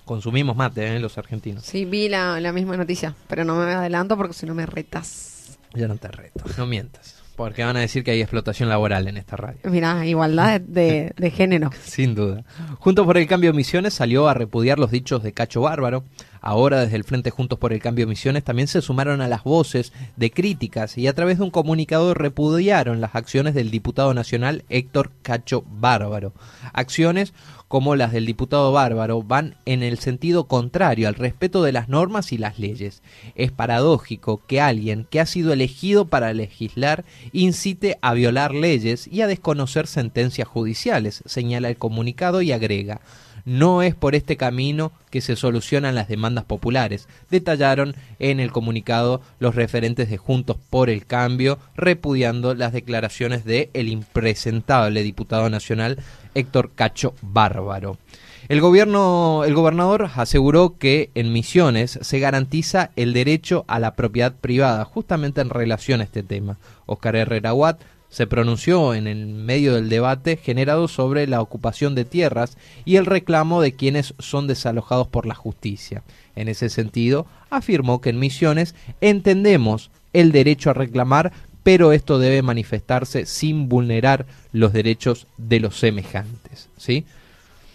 Consumimos 0.06 0.56
mate, 0.56 0.96
¿eh? 0.96 1.00
los 1.00 1.18
argentinos. 1.18 1.66
Sí, 1.66 1.86
vi 1.86 2.10
la, 2.10 2.40
la 2.40 2.52
misma 2.52 2.78
noticia, 2.78 3.16
pero 3.28 3.44
no 3.44 3.56
me 3.56 3.74
adelanto 3.74 4.18
porque 4.18 4.34
si 4.34 4.46
no 4.46 4.54
me 4.54 4.66
retas. 4.66 5.58
Ya 5.74 5.88
no 5.88 5.96
te 5.96 6.10
reto, 6.10 6.44
no 6.58 6.66
mientas. 6.68 7.25
Porque 7.36 7.64
van 7.64 7.76
a 7.76 7.82
decir 7.82 8.04
que 8.04 8.12
hay 8.12 8.22
explotación 8.22 8.70
laboral 8.70 9.08
en 9.08 9.18
esta 9.18 9.36
radio. 9.36 9.60
Mira, 9.66 10.06
igualdad 10.06 10.62
de, 10.62 11.14
de 11.18 11.32
género. 11.32 11.70
Sin 11.84 12.16
duda. 12.16 12.44
Juntos 12.80 13.06
por 13.06 13.18
el 13.18 13.28
Cambio 13.28 13.52
de 13.52 13.58
Misiones 13.58 13.94
salió 13.94 14.28
a 14.28 14.34
repudiar 14.34 14.80
los 14.80 14.92
dichos 14.92 15.22
de 15.22 15.34
Cacho 15.34 15.62
Bárbaro. 15.62 16.04
Ahora 16.48 16.82
desde 16.82 16.98
el 16.98 17.04
Frente 17.04 17.32
Juntos 17.32 17.58
por 17.58 17.74
el 17.74 17.82
Cambio 17.82 18.06
de 18.06 18.10
Misiones 18.12 18.44
también 18.44 18.68
se 18.68 18.84
sumaron 18.84 19.20
a 19.20 19.28
las 19.28 19.44
voces 19.44 19.92
de 20.16 20.30
críticas 20.30 20.96
y 20.96 21.08
a 21.08 21.16
través 21.16 21.40
de 21.40 21.44
un 21.44 21.50
comunicado 21.50 22.14
repudiaron 22.14 23.02
las 23.02 23.16
acciones 23.16 23.56
del 23.56 23.72
diputado 23.72 24.14
nacional 24.14 24.64
Héctor 24.70 25.12
Cacho 25.24 25.64
Bárbaro. 25.68 26.34
Acciones 26.72 27.34
como 27.68 27.96
las 27.96 28.12
del 28.12 28.28
diputado 28.28 28.72
Bárbaro 28.72 29.24
van 29.24 29.56
en 29.66 29.82
el 29.82 29.98
sentido 29.98 30.48
contrario 30.48 31.08
al 31.08 31.16
respeto 31.16 31.64
de 31.64 31.72
las 31.72 31.90
normas 31.90 32.32
y 32.32 32.38
las 32.38 32.60
leyes. 32.60 33.02
Es 33.34 33.52
paradójico 33.52 34.46
que 34.46 34.62
alguien 34.62 35.08
que 35.10 35.20
ha 35.20 35.26
sido 35.26 35.52
elegido 35.52 36.06
para 36.10 36.32
legislar 36.32 37.06
incite 37.34 37.98
a 38.04 38.14
violar 38.14 38.54
leyes 38.54 39.08
y 39.08 39.22
a 39.22 39.28
desconocer 39.28 39.88
sentencias 39.88 40.48
judiciales, 40.48 41.24
señala 41.26 41.70
el 41.70 41.78
comunicado 41.78 42.44
y 42.44 42.52
agrega. 42.52 43.02
No 43.46 43.84
es 43.84 43.94
por 43.94 44.16
este 44.16 44.38
camino 44.38 44.92
que 45.12 45.22
se 45.22 45.36
solucionan 45.36 45.94
las 45.94 46.08
demandas 46.08 46.46
populares, 46.46 47.08
detallaron 47.30 47.96
en 48.18 48.40
el 48.40 48.52
comunicado 48.52 49.22
los 49.40 49.54
referentes 49.54 50.10
de 50.10 50.18
Juntos 50.18 50.58
por 50.72 50.90
el 50.90 51.06
Cambio, 51.06 51.60
repudiando 51.76 52.56
las 52.56 52.74
declaraciones 52.74 53.46
de 53.46 53.70
el 53.74 53.88
impresentable 53.88 55.04
diputado 55.04 55.50
nacional 55.52 56.00
Héctor 56.34 56.72
Cacho 56.74 57.14
Bárbaro. 57.22 58.00
El 58.48 58.62
gobierno, 58.62 59.44
el 59.44 59.56
gobernador 59.56 60.10
aseguró 60.16 60.78
que 60.78 61.10
en 61.16 61.34
Misiones 61.34 61.98
se 62.02 62.20
garantiza 62.20 62.92
el 62.96 63.14
derecho 63.14 63.66
a 63.68 63.80
la 63.80 63.96
propiedad 63.96 64.36
privada, 64.36 64.86
justamente 64.86 65.42
en 65.42 65.50
relación 65.50 66.02
a 66.02 66.04
este 66.04 66.22
tema. 66.22 66.58
Oscar 66.86 67.16
Herrera 67.16 67.54
Watt 67.56 67.82
se 68.16 68.28
pronunció 68.28 68.94
en 68.94 69.08
el 69.08 69.26
medio 69.26 69.76
del 69.76 69.90
debate 69.90 70.38
generado 70.38 70.88
sobre 70.88 71.28
la 71.28 71.42
ocupación 71.42 71.96
de 71.96 72.06
tierras 72.06 72.56
y 72.86 72.96
el 72.96 73.06
reclamo 73.06 73.60
de 73.60 73.74
quienes 73.74 74.14
son 74.20 74.48
desalojados 74.48 75.10
por 75.10 75.26
la 75.26 75.36
justicia. 75.36 76.02
En 76.34 76.48
ese 76.48 76.70
sentido, 76.70 77.28
afirmó 77.50 78.00
que 78.00 78.12
en 78.12 78.20
Misiones 78.20 78.74
entendemos 79.02 79.92
el 80.14 80.32
derecho 80.32 80.70
a 80.70 80.74
reclamar, 80.74 81.34
pero 81.62 81.92
esto 81.92 82.18
debe 82.18 82.42
manifestarse 82.42 83.26
sin 83.26 83.68
vulnerar 83.68 84.26
los 84.54 84.72
derechos 84.72 85.28
de 85.38 85.60
los 85.60 85.78
semejantes. 85.78 86.70
¿sí? 86.78 87.04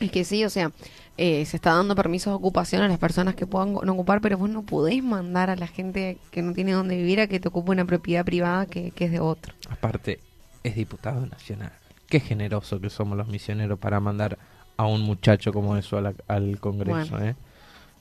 Es 0.00 0.10
que 0.10 0.24
sí, 0.24 0.42
o 0.46 0.48
sea, 0.48 0.72
eh, 1.18 1.44
se 1.44 1.58
está 1.58 1.74
dando 1.74 1.94
permisos 1.94 2.32
de 2.32 2.36
ocupación 2.36 2.80
a 2.80 2.88
las 2.88 2.98
personas 2.98 3.34
que 3.34 3.46
puedan 3.46 3.74
no 3.74 3.92
ocupar, 3.92 4.22
pero 4.22 4.38
vos 4.38 4.48
no 4.48 4.62
podés 4.62 5.02
mandar 5.04 5.50
a 5.50 5.56
la 5.56 5.66
gente 5.66 6.16
que 6.30 6.40
no 6.40 6.54
tiene 6.54 6.72
dónde 6.72 6.96
vivir 6.96 7.20
a 7.20 7.26
que 7.26 7.40
te 7.40 7.48
ocupe 7.48 7.72
una 7.72 7.84
propiedad 7.84 8.24
privada 8.24 8.64
que, 8.64 8.90
que 8.92 9.04
es 9.04 9.12
de 9.12 9.20
otro. 9.20 9.52
Aparte, 9.68 10.18
es 10.62 10.74
diputado 10.74 11.24
nacional. 11.26 11.72
Qué 12.08 12.20
generoso 12.20 12.80
que 12.80 12.90
somos 12.90 13.16
los 13.16 13.28
misioneros 13.28 13.78
para 13.78 14.00
mandar 14.00 14.38
a 14.76 14.86
un 14.86 15.02
muchacho 15.02 15.52
como 15.52 15.76
eso 15.76 15.98
al 16.26 16.58
Congreso. 16.58 17.10
Bueno. 17.10 17.26
¿eh? 17.26 17.36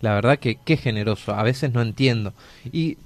La 0.02 0.14
verdad 0.14 0.40
que 0.40 0.56
qué 0.56 0.78
generoso. 0.78 1.34
A 1.34 1.44
veces 1.44 1.74
no 1.74 1.82
entiendo. 1.82 2.34
Y 2.72 2.98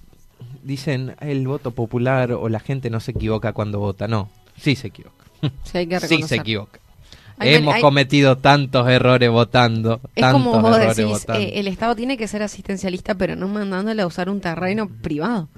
dicen, 0.64 1.16
el 1.20 1.48
voto 1.48 1.72
popular 1.72 2.32
o 2.32 2.50
la 2.50 2.60
gente 2.60 2.90
no 2.90 3.00
se 3.00 3.12
equivoca 3.12 3.54
cuando 3.54 3.80
vota. 3.80 4.08
No, 4.08 4.30
sí 4.58 4.76
se 4.76 4.88
equivoca. 4.88 5.26
Sí, 5.64 5.78
hay 5.80 5.88
que 5.88 6.00
Sí 6.08 6.22
se 6.24 6.36
equivoca. 6.36 6.80
Hemos 7.40 7.76
hay- 7.76 7.82
cometido 7.82 8.38
tantos 8.38 8.88
errores 8.88 9.30
votando. 9.30 10.00
Es 10.16 10.22
tantos 10.22 10.42
como 10.44 10.62
vos 10.62 10.78
errores 10.78 10.98
decís, 10.98 11.12
votando. 11.12 11.42
eh, 11.44 11.60
el 11.60 11.68
Estado 11.68 11.96
tiene 11.96 12.18
que 12.18 12.28
ser 12.28 12.44
asistencialista, 12.44 13.16
pero 13.16 13.36
no 13.36 13.48
mandándole 13.48 14.02
a 14.02 14.08
usar 14.08 14.30
un 14.30 14.40
terreno 14.42 14.88
privado. 15.02 15.50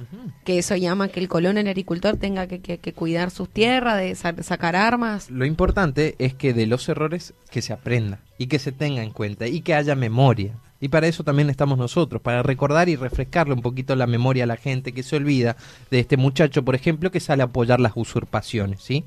Que 0.45 0.59
eso 0.59 0.75
llama 0.75 1.07
que 1.09 1.19
el 1.19 1.27
colono, 1.27 1.59
el 1.59 1.67
agricultor, 1.67 2.17
tenga 2.17 2.47
que, 2.47 2.59
que- 2.61 2.77
que 2.77 2.93
cuidar 2.93 3.31
sus 3.31 3.49
tierras, 3.49 3.97
de 3.97 4.15
sa- 4.15 4.41
sacar 4.43 4.75
armas. 4.75 5.29
Lo 5.29 5.45
importante 5.45 6.15
es 6.19 6.33
que 6.33 6.53
de 6.53 6.65
los 6.67 6.88
errores 6.89 7.33
que 7.51 7.61
se 7.61 7.73
aprenda 7.73 8.19
y 8.38 8.47
que 8.47 8.59
se 8.59 8.71
tenga 8.71 9.03
en 9.03 9.11
cuenta 9.11 9.47
y 9.47 9.61
que 9.61 9.73
haya 9.75 9.95
memoria. 9.95 10.53
Y 10.81 10.89
para 10.89 11.07
eso 11.07 11.23
también 11.23 11.49
estamos 11.49 11.77
nosotros, 11.77 12.21
para 12.21 12.43
recordar 12.43 12.89
y 12.89 12.95
refrescarle 12.95 13.53
un 13.53 13.61
poquito 13.61 13.95
la 13.95 14.07
memoria 14.07 14.43
a 14.43 14.47
la 14.47 14.57
gente 14.57 14.91
que 14.91 15.03
se 15.03 15.15
olvida 15.15 15.55
de 15.89 15.99
este 15.99 16.17
muchacho, 16.17 16.63
por 16.63 16.75
ejemplo, 16.75 17.11
que 17.11 17.19
sale 17.21 17.41
a 17.43 17.45
apoyar 17.45 17.79
las 17.79 17.93
usurpaciones, 17.95 18.81
¿sí? 18.83 19.03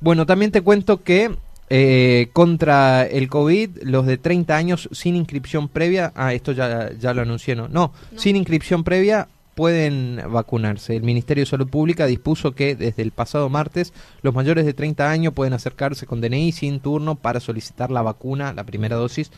Bueno, 0.00 0.26
también 0.26 0.50
te 0.50 0.62
cuento 0.62 1.02
que 1.02 1.36
eh, 1.68 2.28
contra 2.32 3.04
el 3.04 3.28
COVID, 3.28 3.82
los 3.82 4.06
de 4.06 4.18
30 4.18 4.56
años 4.56 4.88
sin 4.92 5.16
inscripción 5.16 5.68
previa, 5.68 6.12
ah, 6.14 6.32
esto 6.32 6.52
ya, 6.52 6.92
ya 6.92 7.12
lo 7.14 7.22
anuncié, 7.22 7.56
¿no? 7.56 7.68
No, 7.68 7.92
sin 8.16 8.36
inscripción 8.36 8.84
previa 8.84 9.28
pueden 9.56 10.20
vacunarse. 10.28 10.94
El 10.94 11.02
Ministerio 11.02 11.42
de 11.42 11.50
Salud 11.50 11.68
Pública 11.68 12.06
dispuso 12.06 12.52
que 12.52 12.76
desde 12.76 13.02
el 13.02 13.10
pasado 13.10 13.48
martes 13.48 13.94
los 14.20 14.34
mayores 14.34 14.66
de 14.66 14.74
30 14.74 15.10
años 15.10 15.32
pueden 15.32 15.54
acercarse 15.54 16.06
con 16.06 16.20
DNI 16.20 16.52
sin 16.52 16.78
turno 16.78 17.14
para 17.14 17.40
solicitar 17.40 17.90
la 17.90 18.02
vacuna, 18.02 18.52
la 18.52 18.64
primera 18.64 18.96
dosis 18.96 19.32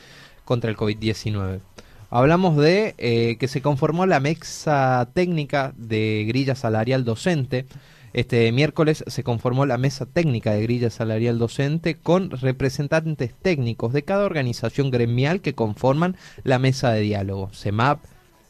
contra 0.44 0.70
el 0.70 0.76
COVID-19. 0.76 1.60
Hablamos 2.10 2.56
de 2.56 2.94
eh, 2.98 3.36
que 3.38 3.48
se 3.48 3.62
conformó 3.62 4.06
la 4.06 4.18
mesa 4.18 5.08
técnica 5.14 5.72
de 5.76 6.24
grilla 6.26 6.54
salarial 6.56 7.04
docente. 7.04 7.66
Este 8.18 8.50
miércoles 8.50 9.04
se 9.06 9.22
conformó 9.22 9.64
la 9.64 9.78
mesa 9.78 10.04
técnica 10.04 10.50
de 10.50 10.62
grilla 10.62 10.90
salarial 10.90 11.38
docente 11.38 11.94
con 11.94 12.32
representantes 12.32 13.32
técnicos 13.32 13.92
de 13.92 14.02
cada 14.02 14.24
organización 14.24 14.90
gremial 14.90 15.40
que 15.40 15.54
conforman 15.54 16.16
la 16.42 16.58
mesa 16.58 16.90
de 16.90 17.02
diálogo. 17.02 17.50
CEMAP, 17.54 18.00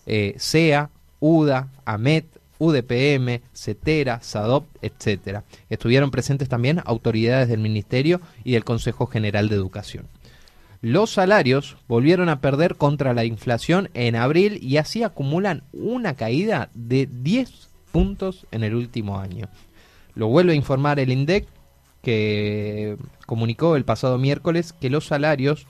eh, 0.07 0.33
SEA, 0.39 0.89
UDA, 1.21 1.69
AMET, 1.85 2.25
UDPM, 2.59 3.43
CETERA, 3.53 4.23
SADOP, 4.23 4.65
etcétera. 4.81 5.45
Estuvieron 5.69 6.11
presentes 6.11 6.49
también 6.49 6.81
autoridades 6.87 7.51
del 7.51 7.61
Ministerio 7.61 8.23
y 8.45 8.53
del 8.53 8.65
Consejo 8.65 9.07
General 9.07 9.51
de 9.51 9.57
Educación. 9.57 10.07
Los 10.81 11.11
salarios 11.11 11.77
volvieron 11.89 12.31
a 12.31 12.41
perder 12.41 12.77
contra 12.77 13.13
la 13.13 13.27
inflación 13.27 13.91
en 13.93 14.17
abril 14.17 14.61
y 14.63 14.79
así 14.79 15.03
acumulan 15.03 15.65
una 15.75 16.15
caída 16.15 16.71
de 16.73 17.07
10 17.07 17.68
puntos 17.91 18.47
en 18.51 18.65
el 18.65 18.75
último 18.75 19.19
año. 19.19 19.49
Lo 20.15 20.29
vuelve 20.29 20.53
a 20.53 20.57
informar 20.57 20.99
el 20.99 21.13
INDEC 21.13 21.47
que 22.03 22.97
comunicó 23.27 23.77
el 23.77 23.85
pasado 23.85 24.19
miércoles 24.19 24.73
que 24.73 24.91
los 24.91 25.07
salarios, 25.07 25.67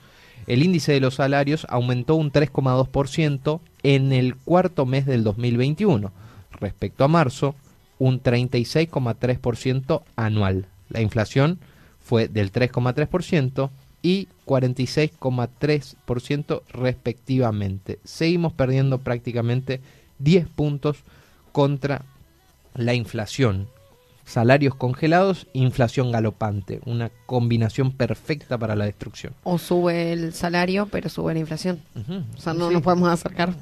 el 0.47 0.63
índice 0.63 0.93
de 0.93 0.99
los 0.99 1.15
salarios 1.15 1.65
aumentó 1.69 2.15
un 2.15 2.31
3,2% 2.31 3.59
en 3.83 4.13
el 4.13 4.35
cuarto 4.35 4.85
mes 4.85 5.05
del 5.05 5.23
2021 5.23 6.11
respecto 6.59 7.03
a 7.03 7.07
marzo, 7.07 7.55
un 7.97 8.21
36,3% 8.21 10.03
anual. 10.15 10.67
La 10.89 11.01
inflación 11.01 11.57
fue 11.99 12.27
del 12.27 12.51
3,3% 12.51 13.71
y 14.01 14.27
46,3% 14.45 16.61
respectivamente. 16.71 17.99
Seguimos 18.03 18.53
perdiendo 18.53 18.99
prácticamente 18.99 19.81
10 20.19 20.47
puntos 20.47 21.03
contra 21.51 22.03
la 22.75 22.93
inflación. 22.93 23.67
Salarios 24.25 24.75
congelados, 24.75 25.47
inflación 25.53 26.11
galopante. 26.11 26.81
Una 26.85 27.09
combinación 27.25 27.91
perfecta 27.91 28.57
para 28.57 28.75
la 28.75 28.85
destrucción. 28.85 29.33
O 29.43 29.57
sube 29.57 30.13
el 30.13 30.33
salario, 30.33 30.87
pero 30.91 31.09
sube 31.09 31.33
la 31.33 31.39
inflación. 31.39 31.81
O 32.37 32.39
sea, 32.39 32.53
no 32.53 32.67
sí. 32.67 32.73
nos 32.75 32.83
podemos 32.83 33.09
acercar. 33.09 33.55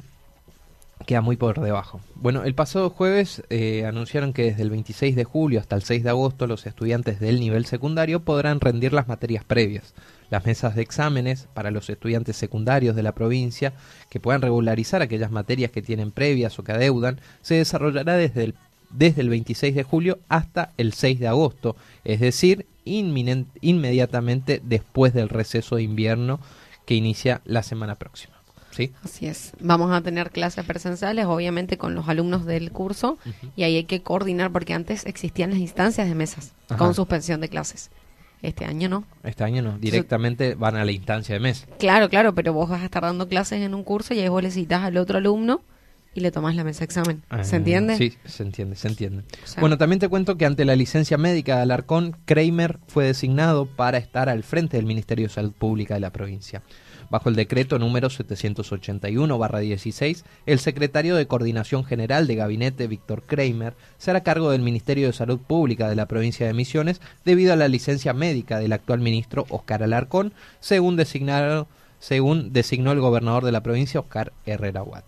queda 1.06 1.22
muy 1.22 1.38
por 1.38 1.62
debajo. 1.62 2.02
Bueno, 2.16 2.44
el 2.44 2.54
pasado 2.54 2.90
jueves 2.90 3.44
eh, 3.50 3.86
anunciaron 3.86 4.34
que 4.34 4.44
desde 4.44 4.64
el 4.64 4.70
26 4.70 5.16
de 5.16 5.24
julio 5.24 5.62
hasta 5.62 5.78
el 5.78 5.84
6 5.84 6.04
de 6.04 6.10
agosto 6.10 6.48
los 6.48 6.66
estudiantes 6.66 7.22
del 7.22 7.40
nivel 7.40 7.66
secundario 7.66 8.20
podrán 8.20 8.60
rendir 8.60 8.92
las 8.92 9.08
materias 9.08 9.46
previas. 9.46 9.94
Las 10.30 10.46
mesas 10.46 10.76
de 10.76 10.82
exámenes 10.82 11.48
para 11.54 11.72
los 11.72 11.90
estudiantes 11.90 12.36
secundarios 12.36 12.96
de 12.96 13.04
la 13.04 13.14
provincia 13.14 13.74
que 14.10 14.20
puedan 14.20 14.42
regularizar 14.42 15.02
aquellas 15.02 15.32
materias 15.32 15.72
que 15.72 15.82
tienen 15.82 16.12
previas 16.12 16.58
o 16.60 16.64
que 16.64 16.74
adeudan 16.74 17.20
se 17.42 17.56
desarrollará 17.56 18.18
desde 18.18 18.44
el, 18.44 18.56
desde 18.90 19.22
el 19.22 19.30
26 19.30 19.76
de 19.76 19.84
julio 19.84 20.20
hasta 20.28 20.74
el 20.78 20.94
6 20.94 21.20
de 21.20 21.28
agosto, 21.28 21.76
es 22.04 22.20
decir, 22.20 22.66
inmediatamente 22.86 24.62
después 24.64 25.14
del 25.14 25.30
receso 25.30 25.76
de 25.76 25.84
invierno 25.84 26.40
que 26.86 26.96
inicia 26.96 27.42
la 27.46 27.64
semana 27.64 27.96
próxima. 27.96 28.36
¿Sí? 28.72 28.92
Así 29.04 29.26
es. 29.26 29.54
Vamos 29.60 29.92
a 29.92 30.02
tener 30.02 30.30
clases 30.30 30.64
presenciales, 30.64 31.26
obviamente 31.26 31.78
con 31.78 31.96
los 31.96 32.08
alumnos 32.10 32.46
del 32.46 32.72
curso, 32.72 33.18
y 33.56 33.64
ahí 33.64 33.76
hay 33.76 33.86
que 33.86 34.04
coordinar 34.04 34.52
porque 34.52 34.74
antes 34.74 35.06
existían 35.08 35.50
las 35.50 35.60
instancias 35.60 36.08
de 36.08 36.14
mesas 36.14 36.54
Ajá. 36.70 36.78
con 36.78 36.94
suspensión 36.94 37.42
de 37.42 37.50
clases. 37.50 37.90
Este 38.42 38.66
año 38.66 38.88
no. 38.90 39.04
Este 39.24 39.44
año 39.44 39.62
no, 39.64 39.78
directamente 39.80 40.56
van 40.56 40.76
a 40.76 40.86
la 40.86 40.92
instancia 40.92 41.34
de 41.34 41.40
mes. 41.40 41.66
Claro, 41.80 42.10
claro, 42.10 42.36
pero 42.36 42.54
vos 42.54 42.70
vas 42.70 42.82
a 42.82 42.86
estar 42.86 43.02
dando 43.04 43.28
clases 43.28 43.62
en 43.62 43.74
un 43.74 43.84
curso 43.84 44.14
y 44.14 44.20
ahí 44.20 44.30
vos 44.30 44.44
le 44.44 44.52
citas 44.52 44.84
al 44.84 44.98
otro 44.98 45.18
alumno 45.18 45.62
y 46.14 46.20
le 46.22 46.32
tomás 46.32 46.56
la 46.56 46.64
mesa 46.64 46.80
de 46.80 46.86
examen. 46.86 47.22
¿Se 47.44 47.56
Ah, 47.56 47.58
entiende? 47.60 47.96
Sí, 47.98 48.14
se 48.26 48.44
entiende, 48.44 48.76
se 48.76 48.88
entiende. 48.88 49.24
O 49.44 49.48
sea- 49.48 49.62
bueno, 49.62 49.78
también 49.78 50.00
te 50.00 50.08
cuento 50.08 50.38
que 50.38 50.46
ante 50.46 50.66
la 50.66 50.76
licencia 50.76 51.18
médica 51.18 51.58
de 51.58 51.62
Alarcón, 51.64 52.16
Kramer 52.26 52.80
fue 52.88 53.06
designado 53.06 53.66
para 53.66 53.98
estar 53.98 54.28
al 54.30 54.44
frente 54.44 54.78
del 54.78 54.86
Ministerio 54.86 55.28
de 55.28 55.34
Salud 55.34 55.52
Pública 55.54 55.94
de 55.96 56.00
la 56.00 56.12
provincia. 56.12 56.62
Bajo 57.10 57.30
el 57.30 57.36
decreto 57.36 57.80
número 57.80 58.10
781-16, 58.10 60.24
el 60.46 60.60
secretario 60.60 61.16
de 61.16 61.26
Coordinación 61.26 61.86
General 61.86 62.28
de 62.28 62.36
Gabinete, 62.36 62.88
Víctor 62.88 63.24
Kramer, 63.24 63.76
será 63.98 64.24
cargo 64.24 64.52
del 64.52 64.62
Ministerio 64.62 65.08
de 65.08 65.14
Salud 65.14 65.40
Pública 65.40 65.88
de 65.88 65.96
la 65.96 66.08
provincia 66.08 66.46
de 66.46 66.54
Misiones 66.54 67.00
debido 67.24 67.54
a 67.54 67.56
la 67.56 67.70
licencia 67.70 68.12
médica 68.14 68.60
del 68.60 68.74
actual 68.74 69.00
ministro 69.00 69.46
Oscar 69.50 69.84
Alarcón, 69.84 70.34
según, 70.60 71.02
según 72.00 72.52
designó 72.52 72.92
el 72.92 73.00
gobernador 73.00 73.46
de 73.46 73.54
la 73.54 73.64
provincia, 73.64 74.02
Oscar 74.02 74.34
Herrera 74.46 74.84
Watt. 74.84 75.06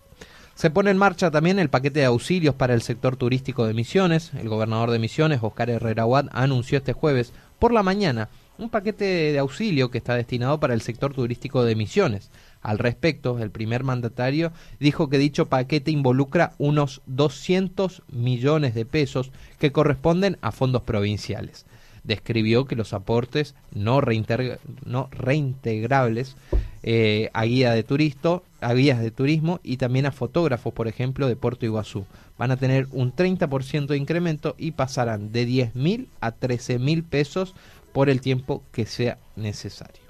Se 0.54 0.70
pone 0.70 0.90
en 0.90 0.98
marcha 0.98 1.30
también 1.30 1.58
el 1.58 1.70
paquete 1.70 2.00
de 2.00 2.06
auxilios 2.06 2.54
para 2.54 2.74
el 2.74 2.82
sector 2.82 3.16
turístico 3.16 3.66
de 3.66 3.72
Misiones. 3.72 4.32
El 4.34 4.48
gobernador 4.48 4.90
de 4.90 4.98
Misiones, 4.98 5.40
Oscar 5.42 5.70
Herrera 5.70 6.04
Watt, 6.04 6.28
anunció 6.32 6.78
este 6.78 6.92
jueves 6.92 7.32
por 7.58 7.72
la 7.72 7.82
mañana 7.82 8.28
un 8.60 8.68
paquete 8.68 9.32
de 9.32 9.38
auxilio 9.38 9.90
que 9.90 9.98
está 9.98 10.14
destinado 10.14 10.60
para 10.60 10.74
el 10.74 10.82
sector 10.82 11.14
turístico 11.14 11.64
de 11.64 11.74
Misiones. 11.74 12.30
Al 12.62 12.78
respecto, 12.78 13.38
el 13.38 13.50
primer 13.50 13.84
mandatario 13.84 14.52
dijo 14.78 15.08
que 15.08 15.18
dicho 15.18 15.46
paquete 15.46 15.90
involucra 15.90 16.52
unos 16.58 17.00
200 17.06 18.02
millones 18.12 18.74
de 18.74 18.84
pesos 18.84 19.32
que 19.58 19.72
corresponden 19.72 20.36
a 20.42 20.52
fondos 20.52 20.82
provinciales. 20.82 21.64
Describió 22.04 22.66
que 22.66 22.76
los 22.76 22.92
aportes 22.92 23.54
no, 23.72 24.00
no 24.84 25.08
reintegrables 25.10 26.36
eh, 26.82 27.28
a 27.34 27.44
guía 27.44 27.72
de 27.72 27.82
turisto, 27.82 28.42
a 28.60 28.72
guías 28.72 29.00
de 29.00 29.10
turismo 29.10 29.60
y 29.62 29.76
también 29.76 30.06
a 30.06 30.12
fotógrafos, 30.12 30.72
por 30.72 30.88
ejemplo, 30.88 31.28
de 31.28 31.36
Puerto 31.36 31.66
Iguazú. 31.66 32.06
Van 32.38 32.50
a 32.50 32.56
tener 32.56 32.88
un 32.92 33.14
30% 33.14 33.86
de 33.86 33.98
incremento 33.98 34.54
y 34.56 34.70
pasarán 34.72 35.30
de 35.30 35.44
10 35.44 35.74
mil 35.74 36.08
a 36.20 36.32
13 36.32 36.78
mil 36.78 37.04
pesos 37.04 37.54
por 37.92 38.10
el 38.10 38.20
tiempo 38.20 38.62
que 38.72 38.86
sea 38.86 39.18
necesario. 39.36 40.02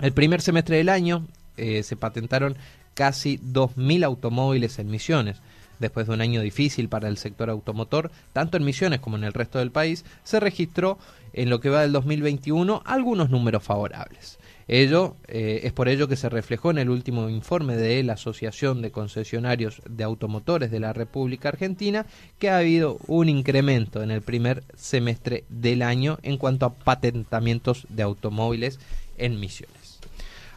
El 0.00 0.12
primer 0.12 0.40
semestre 0.40 0.76
del 0.76 0.88
año 0.88 1.26
eh, 1.56 1.82
se 1.82 1.96
patentaron 1.96 2.56
casi 2.94 3.38
2.000 3.38 4.04
automóviles 4.04 4.78
en 4.78 4.90
Misiones. 4.90 5.40
Después 5.78 6.06
de 6.06 6.14
un 6.14 6.20
año 6.20 6.42
difícil 6.42 6.88
para 6.88 7.08
el 7.08 7.16
sector 7.16 7.48
automotor, 7.48 8.10
tanto 8.32 8.56
en 8.56 8.64
Misiones 8.64 9.00
como 9.00 9.16
en 9.16 9.24
el 9.24 9.32
resto 9.32 9.58
del 9.58 9.70
país, 9.70 10.04
se 10.24 10.40
registró 10.40 10.98
en 11.32 11.48
lo 11.48 11.60
que 11.60 11.70
va 11.70 11.80
del 11.82 11.92
2021 11.92 12.82
algunos 12.84 13.30
números 13.30 13.62
favorables. 13.62 14.38
Ello 14.72 15.16
eh, 15.26 15.62
es 15.64 15.72
por 15.72 15.88
ello 15.88 16.06
que 16.06 16.14
se 16.14 16.28
reflejó 16.28 16.70
en 16.70 16.78
el 16.78 16.90
último 16.90 17.28
informe 17.28 17.76
de 17.76 18.04
la 18.04 18.12
Asociación 18.12 18.82
de 18.82 18.92
Concesionarios 18.92 19.82
de 19.84 20.04
Automotores 20.04 20.70
de 20.70 20.78
la 20.78 20.92
República 20.92 21.48
Argentina 21.48 22.06
que 22.38 22.50
ha 22.50 22.58
habido 22.58 22.96
un 23.08 23.28
incremento 23.28 24.00
en 24.00 24.12
el 24.12 24.22
primer 24.22 24.62
semestre 24.76 25.42
del 25.48 25.82
año 25.82 26.20
en 26.22 26.36
cuanto 26.36 26.66
a 26.66 26.74
patentamientos 26.74 27.84
de 27.88 28.04
automóviles 28.04 28.78
en 29.18 29.40
Misiones. 29.40 29.98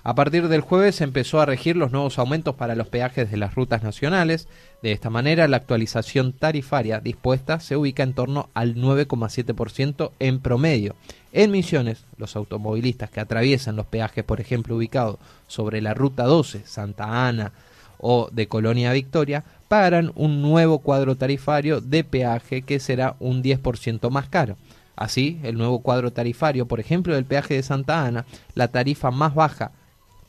A 0.04 0.14
partir 0.14 0.48
del 0.48 0.62
jueves 0.62 0.98
se 0.98 1.06
empezó 1.06 1.42
a 1.42 1.48
regir 1.48 1.76
los 1.76 1.92
nuevos 1.92 2.20
aumentos 2.20 2.54
para 2.54 2.76
los 2.76 2.90
peajes 2.90 3.32
de 3.32 3.38
las 3.38 3.56
rutas 3.56 3.82
nacionales. 3.82 4.48
De 4.84 4.92
esta 4.92 5.10
manera, 5.10 5.48
la 5.48 5.58
actualización 5.58 6.34
tarifaria 6.34 7.00
dispuesta 7.00 7.62
se 7.62 7.78
ubica 7.78 8.04
en 8.04 8.14
torno 8.14 8.50
al 8.54 8.76
9,7% 8.76 10.12
en 10.20 10.40
promedio. 10.40 10.96
En 11.36 11.50
Misiones, 11.50 12.06
los 12.18 12.36
automovilistas 12.36 13.10
que 13.10 13.20
atraviesan 13.20 13.76
los 13.76 13.88
peajes, 13.88 14.24
por 14.24 14.40
ejemplo, 14.40 14.76
ubicados 14.76 15.18
sobre 15.48 15.82
la 15.82 15.96
ruta 15.96 16.26
12, 16.26 16.62
Santa 16.68 17.28
Ana 17.28 17.52
o 17.98 18.30
de 18.32 18.48
Colonia 18.48 18.94
Victoria, 18.94 19.44
pagarán 19.68 20.12
un 20.14 20.44
nuevo 20.44 20.78
cuadro 20.78 21.16
tarifario 21.16 21.82
de 21.82 22.04
peaje 22.04 22.62
que 22.62 22.80
será 22.80 23.16
un 23.20 23.42
10% 23.42 24.12
más 24.12 24.30
caro. 24.30 24.58
Así, 24.96 25.40
el 25.42 25.58
nuevo 25.58 25.80
cuadro 25.80 26.14
tarifario, 26.14 26.68
por 26.68 26.80
ejemplo, 26.80 27.16
del 27.16 27.26
peaje 27.26 27.56
de 27.56 27.64
Santa 27.64 28.06
Ana, 28.06 28.28
la 28.54 28.68
tarifa 28.68 29.10
más 29.10 29.34
baja 29.34 29.72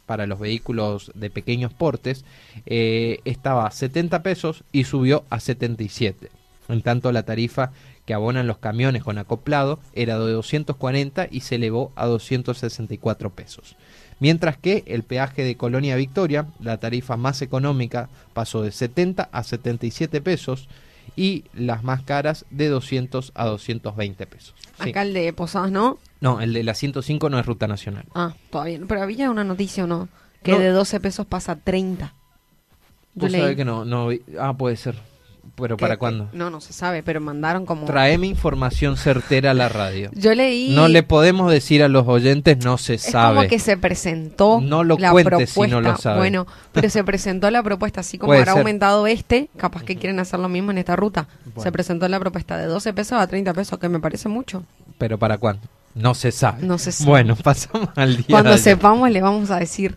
para 0.06 0.26
los 0.26 0.38
vehículos 0.38 1.12
de 1.14 1.28
pequeños 1.28 1.74
portes 1.74 2.24
eh, 2.64 3.18
estaba 3.26 3.66
a 3.66 3.70
70 3.70 4.22
pesos 4.22 4.64
y 4.72 4.84
subió 4.84 5.24
a 5.28 5.38
77. 5.38 6.30
En 6.68 6.83
tanto, 6.83 7.12
la 7.12 7.24
tarifa 7.24 7.72
que 8.07 8.14
abonan 8.14 8.46
los 8.46 8.59
camiones 8.59 9.03
con 9.05 9.18
acoplado 9.18 9.81
era 9.94 10.18
de 10.18 10.33
240 10.33 11.29
y 11.31 11.40
se 11.40 11.57
elevó 11.57 11.92
a 11.96 12.07
264 12.07 13.31
pesos. 13.31 13.77
Mientras 14.20 14.57
que 14.57 14.85
el 14.87 15.03
peaje 15.03 15.42
de 15.44 15.57
Colonia 15.57 15.96
Victoria, 15.96 16.46
la 16.61 16.79
tarifa 16.79 17.16
más 17.16 17.42
económica, 17.42 18.09
pasó 18.33 18.62
de 18.62 18.72
70 18.72 19.29
a 19.31 19.42
77 19.42 20.20
pesos 20.20 20.68
y 21.16 21.44
las 21.53 21.83
más 21.85 22.03
caras 22.03 22.44
de 22.50 22.68
200 22.68 23.33
a 23.35 23.44
220 23.46 24.27
pesos. 24.27 24.55
Sí. 24.83 24.90
Acá 24.90 25.03
el 25.03 25.12
de 25.12 25.33
Posadas, 25.33 25.70
¿no? 25.70 25.98
No, 26.20 26.40
el 26.40 26.53
de 26.53 26.62
la 26.62 26.74
105 26.74 27.29
no 27.29 27.38
es 27.38 27.44
ruta 27.46 27.66
nacional. 27.66 28.05
Ah, 28.14 28.35
todavía 28.50 28.79
no. 28.79 28.87
Pero 28.87 29.03
había 29.03 29.31
una 29.31 29.44
noticia 29.44 29.85
o 29.85 29.87
no. 29.87 30.09
Que 30.42 30.53
No. 30.53 30.59
de 30.59 30.68
12 30.70 31.00
pesos 31.00 31.27
pasa 31.27 31.53
a 31.53 31.57
30. 31.57 32.14
Yo 33.14 33.29
leí. 33.29 33.55
que 33.57 33.64
no, 33.64 33.85
no 33.85 34.09
Ah, 34.40 34.55
puede 34.57 34.77
ser. 34.77 34.96
Pero 35.56 35.76
¿para 35.76 35.96
cuándo? 35.98 36.28
No, 36.32 36.50
no 36.50 36.60
se 36.60 36.72
sabe, 36.72 37.02
pero 37.04 37.20
mandaron 37.20 37.64
como... 37.64 37.86
Traeme 37.86 38.26
información 38.26 38.96
certera 38.96 39.52
a 39.52 39.54
la 39.54 39.68
radio. 39.68 40.10
Yo 40.12 40.34
leí... 40.34 40.74
No 40.74 40.88
le 40.88 41.04
podemos 41.04 41.50
decir 41.50 41.82
a 41.84 41.88
los 41.88 42.08
oyentes, 42.08 42.58
no 42.64 42.76
se 42.76 42.94
Es 42.94 43.02
sabe. 43.02 43.36
como 43.36 43.48
que 43.48 43.58
se 43.60 43.76
presentó 43.76 44.60
No 44.60 44.82
lo 44.82 44.96
la 44.98 45.12
cuentes 45.12 45.50
si 45.50 45.54
propuesta. 45.54 45.74
no 45.76 45.80
lo 45.80 45.96
sabe. 45.96 46.16
Bueno, 46.18 46.46
pero 46.72 46.90
se 46.90 47.04
presentó 47.04 47.50
la 47.52 47.62
propuesta, 47.62 48.00
así 48.00 48.18
como 48.18 48.30
Puede 48.30 48.40
habrá 48.40 48.52
ser. 48.54 48.60
aumentado 48.62 49.06
este, 49.06 49.48
capaz 49.56 49.84
que 49.84 49.94
quieren 49.96 50.18
hacer 50.18 50.40
lo 50.40 50.48
mismo 50.48 50.72
en 50.72 50.78
esta 50.78 50.96
ruta. 50.96 51.28
Bueno. 51.44 51.62
Se 51.62 51.70
presentó 51.70 52.08
la 52.08 52.18
propuesta 52.18 52.58
de 52.58 52.66
12 52.66 52.92
pesos 52.92 53.20
a 53.20 53.26
30 53.26 53.54
pesos, 53.54 53.78
que 53.78 53.88
me 53.88 54.00
parece 54.00 54.28
mucho. 54.28 54.64
Pero 54.98 55.18
¿para 55.18 55.38
cuándo? 55.38 55.62
No 55.94 56.14
se 56.14 56.32
sabe. 56.32 56.64
No 56.66 56.78
se 56.78 56.90
sabe. 56.90 57.08
Bueno, 57.10 57.36
pasamos 57.44 57.90
al 57.94 58.16
día 58.16 58.26
Cuando 58.28 58.50
de 58.50 58.58
sepamos 58.58 59.08
le 59.08 59.20
vamos 59.22 59.52
a 59.52 59.60
decir 59.60 59.94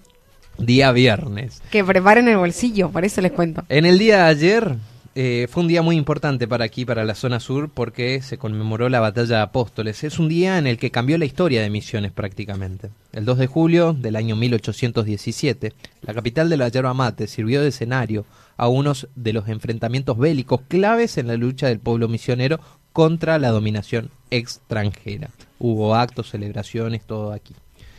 Día 0.60 0.92
viernes. 0.92 1.64
que 1.72 1.84
preparen 1.84 2.28
el 2.28 2.38
bolsillo, 2.38 2.90
por 2.92 3.06
eso 3.06 3.22
les 3.22 3.32
cuento. 3.32 3.64
En 3.70 3.86
el 3.88 3.98
día 3.98 4.18
de 4.18 4.24
ayer 4.30 4.76
eh, 5.20 5.48
fue 5.50 5.64
un 5.64 5.68
día 5.68 5.82
muy 5.82 5.96
importante 5.96 6.48
para 6.48 6.66
aquí, 6.66 6.86
para 6.86 7.04
la 7.04 7.16
zona 7.16 7.40
sur, 7.40 7.72
porque 7.74 8.22
se 8.22 8.38
conmemoró 8.38 8.88
la 8.88 9.00
batalla 9.00 9.38
de 9.38 9.42
Apóstoles. 9.42 10.04
Es 10.04 10.20
un 10.20 10.30
día 10.30 10.60
en 10.60 10.68
el 10.68 10.78
que 10.78 10.92
cambió 10.92 11.18
la 11.18 11.26
historia 11.26 11.64
de 11.64 11.72
Misiones 11.72 12.12
prácticamente. 12.12 12.92
El 13.14 13.26
2 13.26 13.40
de 13.40 13.48
julio 13.48 13.94
del 13.94 14.16
año 14.16 14.36
1817, 14.36 15.74
la 16.04 16.14
capital 16.14 16.50
de 16.50 16.58
la 16.58 16.68
yerba 16.70 16.94
mate 16.94 17.26
sirvió 17.26 17.64
de 17.64 17.70
escenario 17.70 18.26
a 18.58 18.68
unos 18.68 19.08
de 19.16 19.34
los 19.34 19.48
enfrentamientos 19.48 20.20
bélicos 20.20 20.62
claves 20.68 21.18
en 21.18 21.26
la 21.26 21.36
lucha 21.36 21.66
del 21.66 21.80
pueblo 21.80 22.08
misionero 22.08 22.60
contra 22.94 23.40
la 23.40 23.50
dominación 23.50 24.12
extranjera. 24.30 25.32
Hubo 25.58 25.96
actos, 25.96 26.30
celebraciones, 26.30 27.02
todo 27.02 27.32
aquí. 27.32 27.56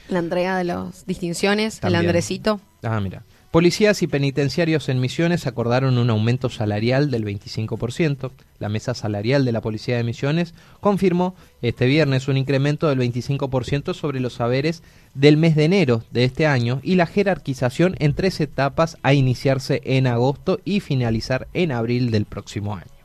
La 0.09 0.21
entrega 0.21 0.57
de 0.57 0.63
las 0.63 1.05
distinciones, 1.05 1.81
También. 1.81 2.01
el 2.01 2.07
Andresito. 2.07 2.61
Ah, 2.85 3.01
mira. 3.01 3.25
Policías 3.51 4.03
y 4.03 4.07
penitenciarios 4.07 4.91
en 4.91 5.01
Misiones 5.01 5.47
acordaron 5.47 5.97
un 5.97 6.11
aumento 6.11 6.51
salarial 6.51 7.11
del 7.11 7.25
25%. 7.25 8.31
La 8.59 8.69
mesa 8.69 8.93
salarial 8.93 9.47
de 9.47 9.53
la 9.53 9.63
Policía 9.63 9.97
de 9.97 10.05
Misiones 10.05 10.53
confirmó 10.81 11.35
este 11.63 11.87
viernes 11.87 12.29
un 12.29 12.37
incremento 12.37 12.89
del 12.89 12.99
25% 12.99 13.95
sobre 13.95 14.21
los 14.21 14.35
saberes 14.35 14.83
del 15.15 15.39
mes 15.39 15.57
de 15.57 15.65
enero 15.65 16.05
de 16.11 16.25
este 16.25 16.47
año 16.47 16.81
y 16.83 16.97
la 16.97 17.07
jerarquización 17.07 17.97
en 18.01 18.13
tres 18.13 18.39
etapas 18.43 18.99
a 19.03 19.15
iniciarse 19.15 19.81
en 19.85 20.09
agosto 20.09 20.61
y 20.67 20.81
finalizar 20.81 21.49
en 21.55 21.73
abril 21.73 22.11
del 22.11 22.27
próximo 22.27 22.75
año. 22.75 22.98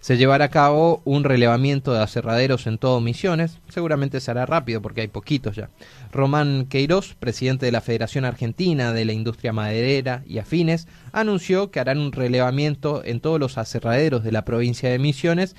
Se 0.00 0.16
llevará 0.16 0.46
a 0.46 0.50
cabo 0.50 1.02
un 1.04 1.24
relevamiento 1.24 1.92
de 1.92 2.02
aserraderos 2.02 2.66
en 2.66 2.78
todo 2.78 3.00
Misiones. 3.00 3.58
Seguramente 3.68 4.20
se 4.20 4.30
hará 4.30 4.46
rápido 4.46 4.80
porque 4.80 5.00
hay 5.00 5.08
poquitos 5.08 5.56
ya. 5.56 5.70
Román 6.12 6.66
Queiroz, 6.66 7.14
presidente 7.14 7.66
de 7.66 7.72
la 7.72 7.80
Federación 7.80 8.24
Argentina 8.24 8.92
de 8.92 9.04
la 9.04 9.12
Industria 9.12 9.52
Maderera 9.52 10.22
y 10.26 10.38
Afines, 10.38 10.86
anunció 11.12 11.70
que 11.70 11.80
harán 11.80 11.98
un 11.98 12.12
relevamiento 12.12 13.02
en 13.04 13.20
todos 13.20 13.40
los 13.40 13.58
aserraderos 13.58 14.22
de 14.22 14.32
la 14.32 14.44
provincia 14.44 14.90
de 14.90 14.98
Misiones 14.98 15.56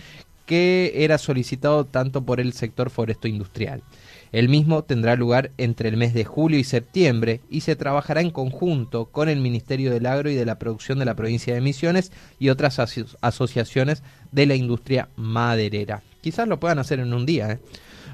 que 0.48 0.94
era 0.96 1.18
solicitado 1.18 1.86
tanto 1.86 2.24
por 2.24 2.40
el 2.40 2.54
sector 2.54 2.90
foresto 2.90 3.28
industrial. 3.28 3.84
El 4.32 4.50
mismo 4.50 4.84
tendrá 4.84 5.16
lugar 5.16 5.52
entre 5.58 5.90
el 5.90 5.98
mes 5.98 6.14
de 6.14 6.26
julio 6.26 6.60
y 6.60 6.64
septiembre 6.64 7.42
y 7.50 7.62
se 7.62 7.76
trabajará 7.76 8.22
en 8.22 8.32
conjunto 8.32 9.06
con 9.06 9.30
el 9.30 9.40
Ministerio 9.40 9.92
del 9.92 10.06
Agro 10.06 10.30
y 10.30 10.36
de 10.36 10.46
la 10.46 10.60
Producción 10.60 11.00
de 11.00 11.06
la 11.06 11.16
provincia 11.16 11.54
de 11.54 11.62
Misiones 11.62 12.12
y 12.40 12.50
otras 12.50 12.80
aso- 12.80 13.06
asociaciones 13.22 14.04
de 14.32 14.46
la 14.46 14.56
industria 14.56 15.10
maderera. 15.16 16.02
Quizás 16.22 16.48
lo 16.48 16.60
puedan 16.60 16.80
hacer 16.80 17.00
en 17.00 17.14
un 17.14 17.26
día. 17.26 17.52
¿eh? 17.52 17.60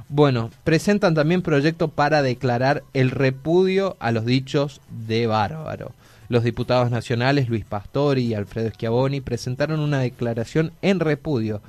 Bueno, 0.09 0.51
presentan 0.63 1.15
también 1.15 1.41
proyecto 1.41 1.87
para 1.87 2.21
declarar 2.21 2.83
el 2.93 3.09
repudio 3.09 3.97
a 3.99 4.11
los 4.11 4.25
dichos 4.25 4.81
de 5.07 5.25
Bárbaro. 5.27 5.93
Los 6.29 6.43
diputados 6.43 6.91
nacionales 6.91 7.49
Luis 7.49 7.65
Pastori 7.65 8.23
y 8.25 8.33
Alfredo 8.33 8.69
Schiavoni 8.69 9.21
presentaron 9.21 9.79
una 9.79 9.99
declaración 9.99 10.71
en 10.81 10.99
repudio 10.99 11.61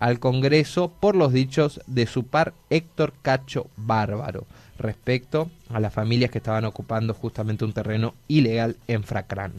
al 0.00 0.18
Congreso 0.18 0.90
por 0.98 1.14
los 1.14 1.32
dichos 1.32 1.80
de 1.86 2.06
su 2.06 2.24
par 2.24 2.54
Héctor 2.70 3.12
Cacho 3.22 3.68
Bárbaro 3.76 4.46
respecto 4.78 5.50
a 5.68 5.78
las 5.78 5.92
familias 5.92 6.30
que 6.30 6.38
estaban 6.38 6.64
ocupando 6.64 7.14
justamente 7.14 7.66
un 7.66 7.74
terreno 7.74 8.14
ilegal 8.26 8.76
en 8.88 9.04
Fracrán. 9.04 9.52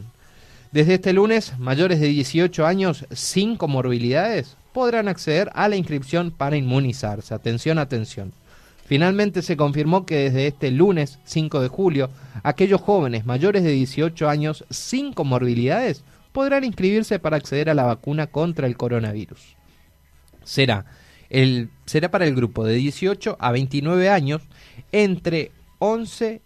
Desde 0.72 0.94
este 0.94 1.12
lunes, 1.12 1.58
mayores 1.58 2.00
de 2.00 2.08
18 2.08 2.66
años 2.66 3.06
sin 3.12 3.56
comorbilidades 3.56 4.56
podrán 4.72 5.06
acceder 5.06 5.50
a 5.54 5.68
la 5.68 5.76
inscripción 5.76 6.32
para 6.32 6.56
inmunizarse. 6.56 7.34
Atención, 7.34 7.78
atención. 7.78 8.32
Finalmente 8.84 9.42
se 9.42 9.56
confirmó 9.56 10.06
que 10.06 10.16
desde 10.16 10.48
este 10.48 10.70
lunes 10.70 11.20
5 11.24 11.60
de 11.60 11.68
julio, 11.68 12.10
aquellos 12.42 12.80
jóvenes 12.80 13.26
mayores 13.26 13.62
de 13.62 13.70
18 13.70 14.28
años 14.28 14.64
sin 14.70 15.12
comorbilidades 15.12 16.02
podrán 16.32 16.64
inscribirse 16.64 17.20
para 17.20 17.36
acceder 17.36 17.70
a 17.70 17.74
la 17.74 17.84
vacuna 17.84 18.26
contra 18.26 18.66
el 18.66 18.76
coronavirus 18.76 19.56
será, 20.44 20.86
el, 21.30 21.70
será 21.86 22.10
para 22.10 22.26
el 22.26 22.34
grupo 22.34 22.64
de 22.64 22.74
18 22.74 23.36
a 23.38 23.52
29 23.52 24.08
años 24.08 24.42
entre 24.92 25.52
11, 25.78 26.40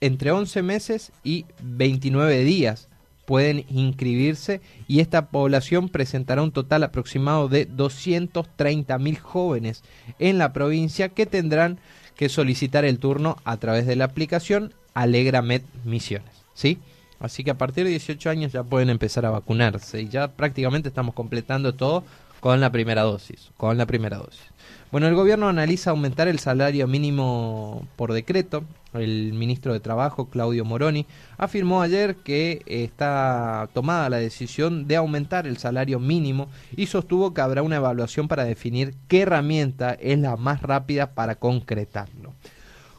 entre 0.00 0.30
11 0.32 0.62
meses 0.62 1.12
y 1.22 1.46
29 1.62 2.44
días 2.44 2.88
pueden 3.28 3.66
inscribirse 3.68 4.62
y 4.86 5.00
esta 5.00 5.26
población 5.26 5.90
presentará 5.90 6.42
un 6.42 6.50
total 6.50 6.82
aproximado 6.82 7.48
de 7.48 7.66
230 7.66 8.98
mil 8.98 9.18
jóvenes 9.18 9.82
en 10.18 10.38
la 10.38 10.54
provincia 10.54 11.10
que 11.10 11.26
tendrán 11.26 11.78
que 12.16 12.30
solicitar 12.30 12.86
el 12.86 12.98
turno 12.98 13.36
a 13.44 13.58
través 13.58 13.86
de 13.86 13.96
la 13.96 14.06
aplicación 14.06 14.72
Alegramed 14.94 15.60
Misiones, 15.84 16.32
¿sí? 16.54 16.78
Así 17.20 17.44
que 17.44 17.50
a 17.50 17.58
partir 17.58 17.84
de 17.84 17.90
18 17.90 18.30
años 18.30 18.52
ya 18.52 18.62
pueden 18.62 18.88
empezar 18.88 19.26
a 19.26 19.30
vacunarse 19.30 20.00
y 20.00 20.08
ya 20.08 20.28
prácticamente 20.28 20.88
estamos 20.88 21.14
completando 21.14 21.74
todo 21.74 22.04
con 22.40 22.60
la 22.60 22.70
primera 22.70 23.02
dosis, 23.02 23.50
con 23.56 23.76
la 23.78 23.86
primera 23.86 24.18
dosis. 24.18 24.42
Bueno, 24.90 25.06
el 25.06 25.14
gobierno 25.14 25.48
analiza 25.48 25.90
aumentar 25.90 26.28
el 26.28 26.38
salario 26.38 26.86
mínimo 26.86 27.86
por 27.96 28.12
decreto. 28.14 28.64
El 28.94 29.34
ministro 29.34 29.74
de 29.74 29.80
Trabajo, 29.80 30.30
Claudio 30.30 30.64
Moroni, 30.64 31.04
afirmó 31.36 31.82
ayer 31.82 32.16
que 32.16 32.62
está 32.64 33.68
tomada 33.74 34.08
la 34.08 34.16
decisión 34.16 34.88
de 34.88 34.96
aumentar 34.96 35.46
el 35.46 35.58
salario 35.58 36.00
mínimo 36.00 36.48
y 36.74 36.86
sostuvo 36.86 37.34
que 37.34 37.42
habrá 37.42 37.62
una 37.62 37.76
evaluación 37.76 38.28
para 38.28 38.44
definir 38.44 38.94
qué 39.06 39.20
herramienta 39.20 39.92
es 39.92 40.18
la 40.18 40.36
más 40.36 40.62
rápida 40.62 41.12
para 41.14 41.34
concretarlo. 41.34 42.32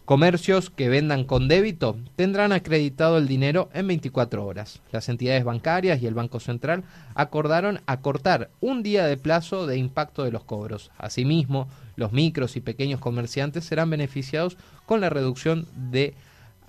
Comercios 0.10 0.72
que 0.72 0.90
vendan 0.90 1.24
con 1.24 1.48
débito 1.48 1.96
tendrán 2.16 2.52
acreditado 2.52 3.20
el 3.20 3.28
dinero 3.28 3.70
en 3.76 3.86
24 3.86 4.44
horas. 4.44 4.82
Las 4.92 5.08
entidades 5.08 5.44
bancarias 5.44 6.02
y 6.02 6.08
el 6.08 6.16
Banco 6.16 6.40
Central 6.40 6.84
acordaron 7.14 7.80
acortar 7.86 8.50
un 8.60 8.82
día 8.82 9.06
de 9.06 9.18
plazo 9.18 9.68
de 9.68 9.78
impacto 9.78 10.24
de 10.24 10.32
los 10.32 10.44
cobros. 10.44 10.90
Asimismo, 10.98 11.68
los 11.96 12.12
micros 12.12 12.56
y 12.56 12.60
pequeños 12.60 13.00
comerciantes 13.00 13.66
serán 13.66 13.92
beneficiados 13.92 14.58
con 14.88 15.00
la 15.00 15.12
reducción 15.12 15.68
de 15.76 16.16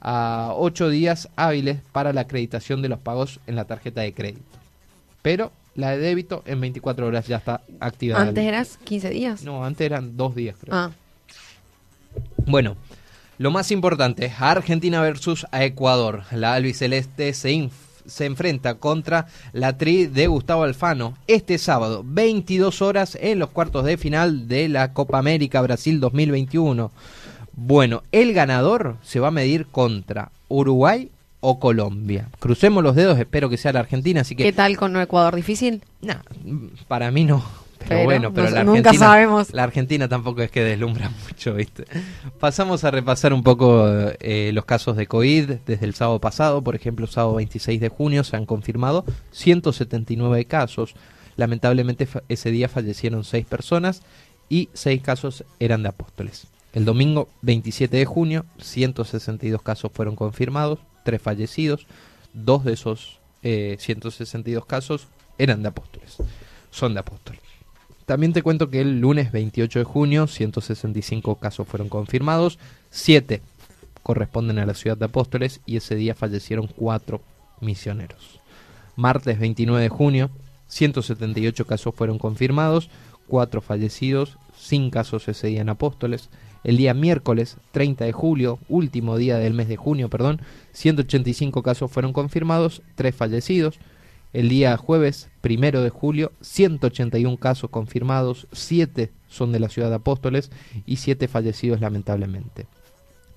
a 0.02 0.52
8 0.54 0.90
días 0.90 1.30
hábiles 1.36 1.78
para 1.92 2.12
la 2.12 2.20
acreditación 2.20 2.82
de 2.82 2.90
los 2.90 2.98
pagos 2.98 3.40
en 3.46 3.56
la 3.56 3.64
tarjeta 3.64 4.02
de 4.02 4.12
crédito. 4.12 4.58
Pero 5.22 5.50
la 5.76 5.92
de 5.92 5.98
débito 5.98 6.42
en 6.44 6.60
24 6.60 7.06
horas 7.06 7.26
ya 7.26 7.38
está 7.38 7.62
activada. 7.80 8.22
Antes 8.22 8.44
eras 8.44 8.78
15 8.84 9.08
días. 9.08 9.44
No, 9.44 9.64
antes 9.64 9.86
eran 9.86 10.18
dos 10.18 10.34
días, 10.34 10.56
creo. 10.60 10.74
Ah, 10.74 10.90
Bueno, 12.44 12.76
lo 13.40 13.50
más 13.50 13.70
importante, 13.70 14.30
Argentina 14.38 15.00
versus 15.00 15.46
a 15.50 15.64
Ecuador. 15.64 16.24
La 16.30 16.52
albiceleste 16.52 17.32
se, 17.32 17.52
inf- 17.52 17.70
se 18.04 18.26
enfrenta 18.26 18.74
contra 18.74 19.28
la 19.54 19.78
tri 19.78 20.04
de 20.04 20.26
Gustavo 20.26 20.64
Alfano 20.64 21.14
este 21.26 21.56
sábado, 21.56 22.02
22 22.04 22.82
horas 22.82 23.16
en 23.18 23.38
los 23.38 23.48
cuartos 23.48 23.86
de 23.86 23.96
final 23.96 24.46
de 24.46 24.68
la 24.68 24.92
Copa 24.92 25.18
América 25.18 25.62
Brasil 25.62 26.00
2021. 26.00 26.92
Bueno, 27.54 28.02
el 28.12 28.34
ganador 28.34 28.96
se 29.02 29.20
va 29.20 29.28
a 29.28 29.30
medir 29.30 29.64
contra 29.68 30.32
Uruguay 30.48 31.10
o 31.40 31.58
Colombia. 31.58 32.28
Crucemos 32.40 32.82
los 32.82 32.94
dedos, 32.94 33.18
espero 33.18 33.48
que 33.48 33.56
sea 33.56 33.72
la 33.72 33.80
Argentina, 33.80 34.20
así 34.20 34.36
que 34.36 34.42
¿qué 34.44 34.52
tal 34.52 34.76
con 34.76 34.94
Ecuador? 35.00 35.34
¿Difícil? 35.34 35.82
Nah, 36.02 36.16
para 36.88 37.10
mí 37.10 37.24
no. 37.24 37.42
Pero, 37.80 37.88
Pero 37.88 38.04
bueno, 38.04 38.32
pero 38.32 38.50
la 38.50 38.62
nunca 38.62 38.90
Argentina, 38.90 39.06
sabemos. 39.06 39.52
la 39.52 39.64
Argentina 39.64 40.08
tampoco 40.08 40.42
es 40.42 40.50
que 40.50 40.62
deslumbra 40.62 41.10
mucho, 41.28 41.54
¿viste? 41.54 41.84
Pasamos 42.38 42.84
a 42.84 42.90
repasar 42.90 43.32
un 43.32 43.42
poco 43.42 43.88
eh, 44.20 44.50
los 44.52 44.64
casos 44.64 44.96
de 44.96 45.06
COVID 45.06 45.50
desde 45.66 45.86
el 45.86 45.94
sábado 45.94 46.20
pasado. 46.20 46.62
Por 46.62 46.74
ejemplo, 46.76 47.06
sábado 47.06 47.34
26 47.36 47.80
de 47.80 47.88
junio 47.88 48.22
se 48.22 48.36
han 48.36 48.46
confirmado 48.46 49.04
179 49.32 50.44
casos. 50.44 50.94
Lamentablemente 51.36 52.06
ese 52.28 52.50
día 52.50 52.68
fallecieron 52.68 53.24
6 53.24 53.46
personas 53.46 54.02
y 54.48 54.68
6 54.74 55.00
casos 55.02 55.44
eran 55.58 55.82
de 55.82 55.88
apóstoles. 55.88 56.46
El 56.72 56.84
domingo 56.84 57.28
27 57.42 57.96
de 57.96 58.04
junio 58.04 58.44
162 58.58 59.62
casos 59.62 59.90
fueron 59.92 60.16
confirmados, 60.16 60.78
3 61.04 61.20
fallecidos. 61.20 61.86
Dos 62.34 62.64
de 62.64 62.74
esos 62.74 63.18
eh, 63.42 63.76
162 63.80 64.66
casos 64.66 65.08
eran 65.38 65.62
de 65.62 65.68
apóstoles. 65.68 66.18
Son 66.70 66.92
de 66.94 67.00
apóstoles. 67.00 67.40
También 68.10 68.32
te 68.32 68.42
cuento 68.42 68.70
que 68.70 68.80
el 68.80 68.98
lunes 68.98 69.30
28 69.30 69.78
de 69.78 69.84
junio 69.84 70.26
165 70.26 71.36
casos 71.36 71.68
fueron 71.68 71.88
confirmados, 71.88 72.58
7 72.90 73.40
corresponden 74.02 74.58
a 74.58 74.66
la 74.66 74.74
ciudad 74.74 74.96
de 74.96 75.04
Apóstoles 75.04 75.60
y 75.64 75.76
ese 75.76 75.94
día 75.94 76.16
fallecieron 76.16 76.66
4 76.66 77.20
misioneros. 77.60 78.40
Martes 78.96 79.38
29 79.38 79.84
de 79.84 79.88
junio 79.90 80.30
178 80.66 81.64
casos 81.68 81.94
fueron 81.94 82.18
confirmados, 82.18 82.90
4 83.28 83.60
fallecidos, 83.60 84.38
sin 84.58 84.90
casos 84.90 85.28
ese 85.28 85.46
día 85.46 85.60
en 85.60 85.68
Apóstoles. 85.68 86.30
El 86.64 86.78
día 86.78 86.94
miércoles 86.94 87.58
30 87.70 88.06
de 88.06 88.12
julio, 88.12 88.58
último 88.68 89.18
día 89.18 89.38
del 89.38 89.54
mes 89.54 89.68
de 89.68 89.76
junio, 89.76 90.10
perdón, 90.10 90.40
185 90.72 91.62
casos 91.62 91.88
fueron 91.92 92.12
confirmados, 92.12 92.82
3 92.96 93.14
fallecidos. 93.14 93.78
El 94.32 94.48
día 94.48 94.76
jueves, 94.76 95.28
primero 95.40 95.82
de 95.82 95.90
julio, 95.90 96.32
181 96.40 97.36
casos 97.38 97.68
confirmados, 97.70 98.46
7 98.52 99.10
son 99.28 99.50
de 99.50 99.58
la 99.58 99.68
ciudad 99.68 99.88
de 99.88 99.96
Apóstoles 99.96 100.50
y 100.86 100.96
7 100.96 101.26
fallecidos 101.26 101.80
lamentablemente. 101.80 102.68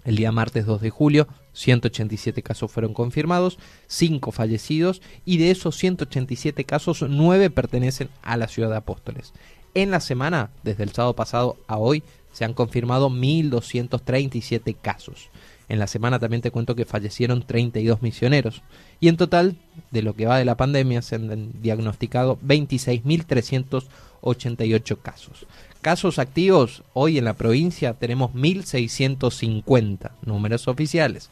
El 0.05 0.17
día 0.17 0.31
martes 0.31 0.65
2 0.65 0.81
de 0.81 0.89
julio, 0.91 1.27
187 1.53 2.43
casos 2.43 2.71
fueron 2.71 2.93
confirmados, 2.93 3.57
5 3.87 4.31
fallecidos 4.31 5.01
y 5.25 5.37
de 5.37 5.49
esos 5.49 5.77
187 5.77 6.63
casos, 6.65 7.03
9 7.07 7.49
pertenecen 7.49 8.09
a 8.21 8.37
la 8.37 8.47
ciudad 8.47 8.69
de 8.69 8.77
Apóstoles. 8.77 9.33
En 9.73 9.89
la 9.89 9.99
semana, 9.99 10.51
desde 10.63 10.83
el 10.83 10.91
sábado 10.91 11.15
pasado 11.15 11.57
a 11.67 11.77
hoy, 11.77 12.03
se 12.31 12.45
han 12.45 12.53
confirmado 12.53 13.09
1.237 13.09 14.75
casos. 14.79 15.29
En 15.69 15.79
la 15.79 15.87
semana 15.87 16.19
también 16.19 16.41
te 16.41 16.51
cuento 16.51 16.75
que 16.75 16.83
fallecieron 16.85 17.43
32 17.43 18.01
misioneros. 18.01 18.61
Y 18.99 19.07
en 19.07 19.15
total, 19.17 19.55
de 19.91 20.01
lo 20.01 20.13
que 20.15 20.25
va 20.25 20.37
de 20.37 20.43
la 20.45 20.57
pandemia, 20.57 21.01
se 21.01 21.15
han 21.15 21.53
diagnosticado 21.61 22.37
26.388 22.45 24.97
casos. 25.01 25.45
Casos 25.81 26.19
activos, 26.19 26.83
hoy 26.93 27.17
en 27.17 27.23
la 27.25 27.33
provincia 27.33 27.93
tenemos 27.93 28.31
1.650 28.33 30.11
números 30.25 30.67
oficiales. 30.67 31.29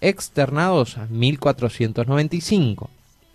Externados, 0.00 0.98
1.495. 0.98 2.88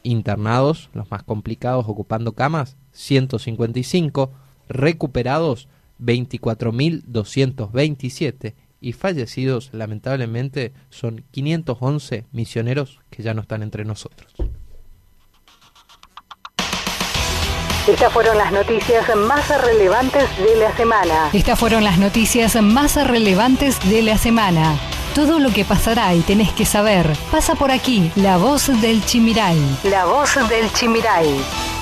Internados, 0.04 0.90
los 0.94 1.10
más 1.10 1.24
complicados, 1.24 1.86
ocupando 1.88 2.34
camas, 2.34 2.76
155. 2.92 4.32
Recuperados, 4.68 5.70
24.227 6.02 8.54
y 8.80 8.94
fallecidos 8.94 9.70
lamentablemente 9.74 10.74
son 10.90 11.24
511 11.32 12.26
misioneros 12.32 13.00
que 13.10 13.24
ya 13.24 13.34
no 13.34 13.42
están 13.42 13.64
entre 13.64 13.86
nosotros. 13.86 14.34
Estas 17.88 18.12
fueron 18.12 18.38
las 18.38 18.52
noticias 18.52 19.06
más 19.16 19.48
relevantes 19.62 20.24
de 20.38 20.58
la 20.58 20.76
semana. 20.76 21.30
Estas 21.32 21.58
fueron 21.58 21.86
las 21.86 21.98
noticias 21.98 22.62
más 22.62 22.96
relevantes 23.08 23.80
de 23.90 24.02
la 24.02 24.18
semana. 24.18 24.78
Todo 25.16 25.40
lo 25.40 25.52
que 25.52 25.64
pasará 25.64 26.14
y 26.14 26.20
tenés 26.20 26.52
que 26.52 26.66
saber 26.66 27.10
pasa 27.32 27.56
por 27.56 27.72
aquí, 27.72 28.12
la 28.18 28.38
voz 28.38 28.68
del 28.82 29.04
Chimiray. 29.06 29.58
La 29.86 30.06
voz 30.06 30.36
del 30.50 30.72
Chimiray. 30.74 31.77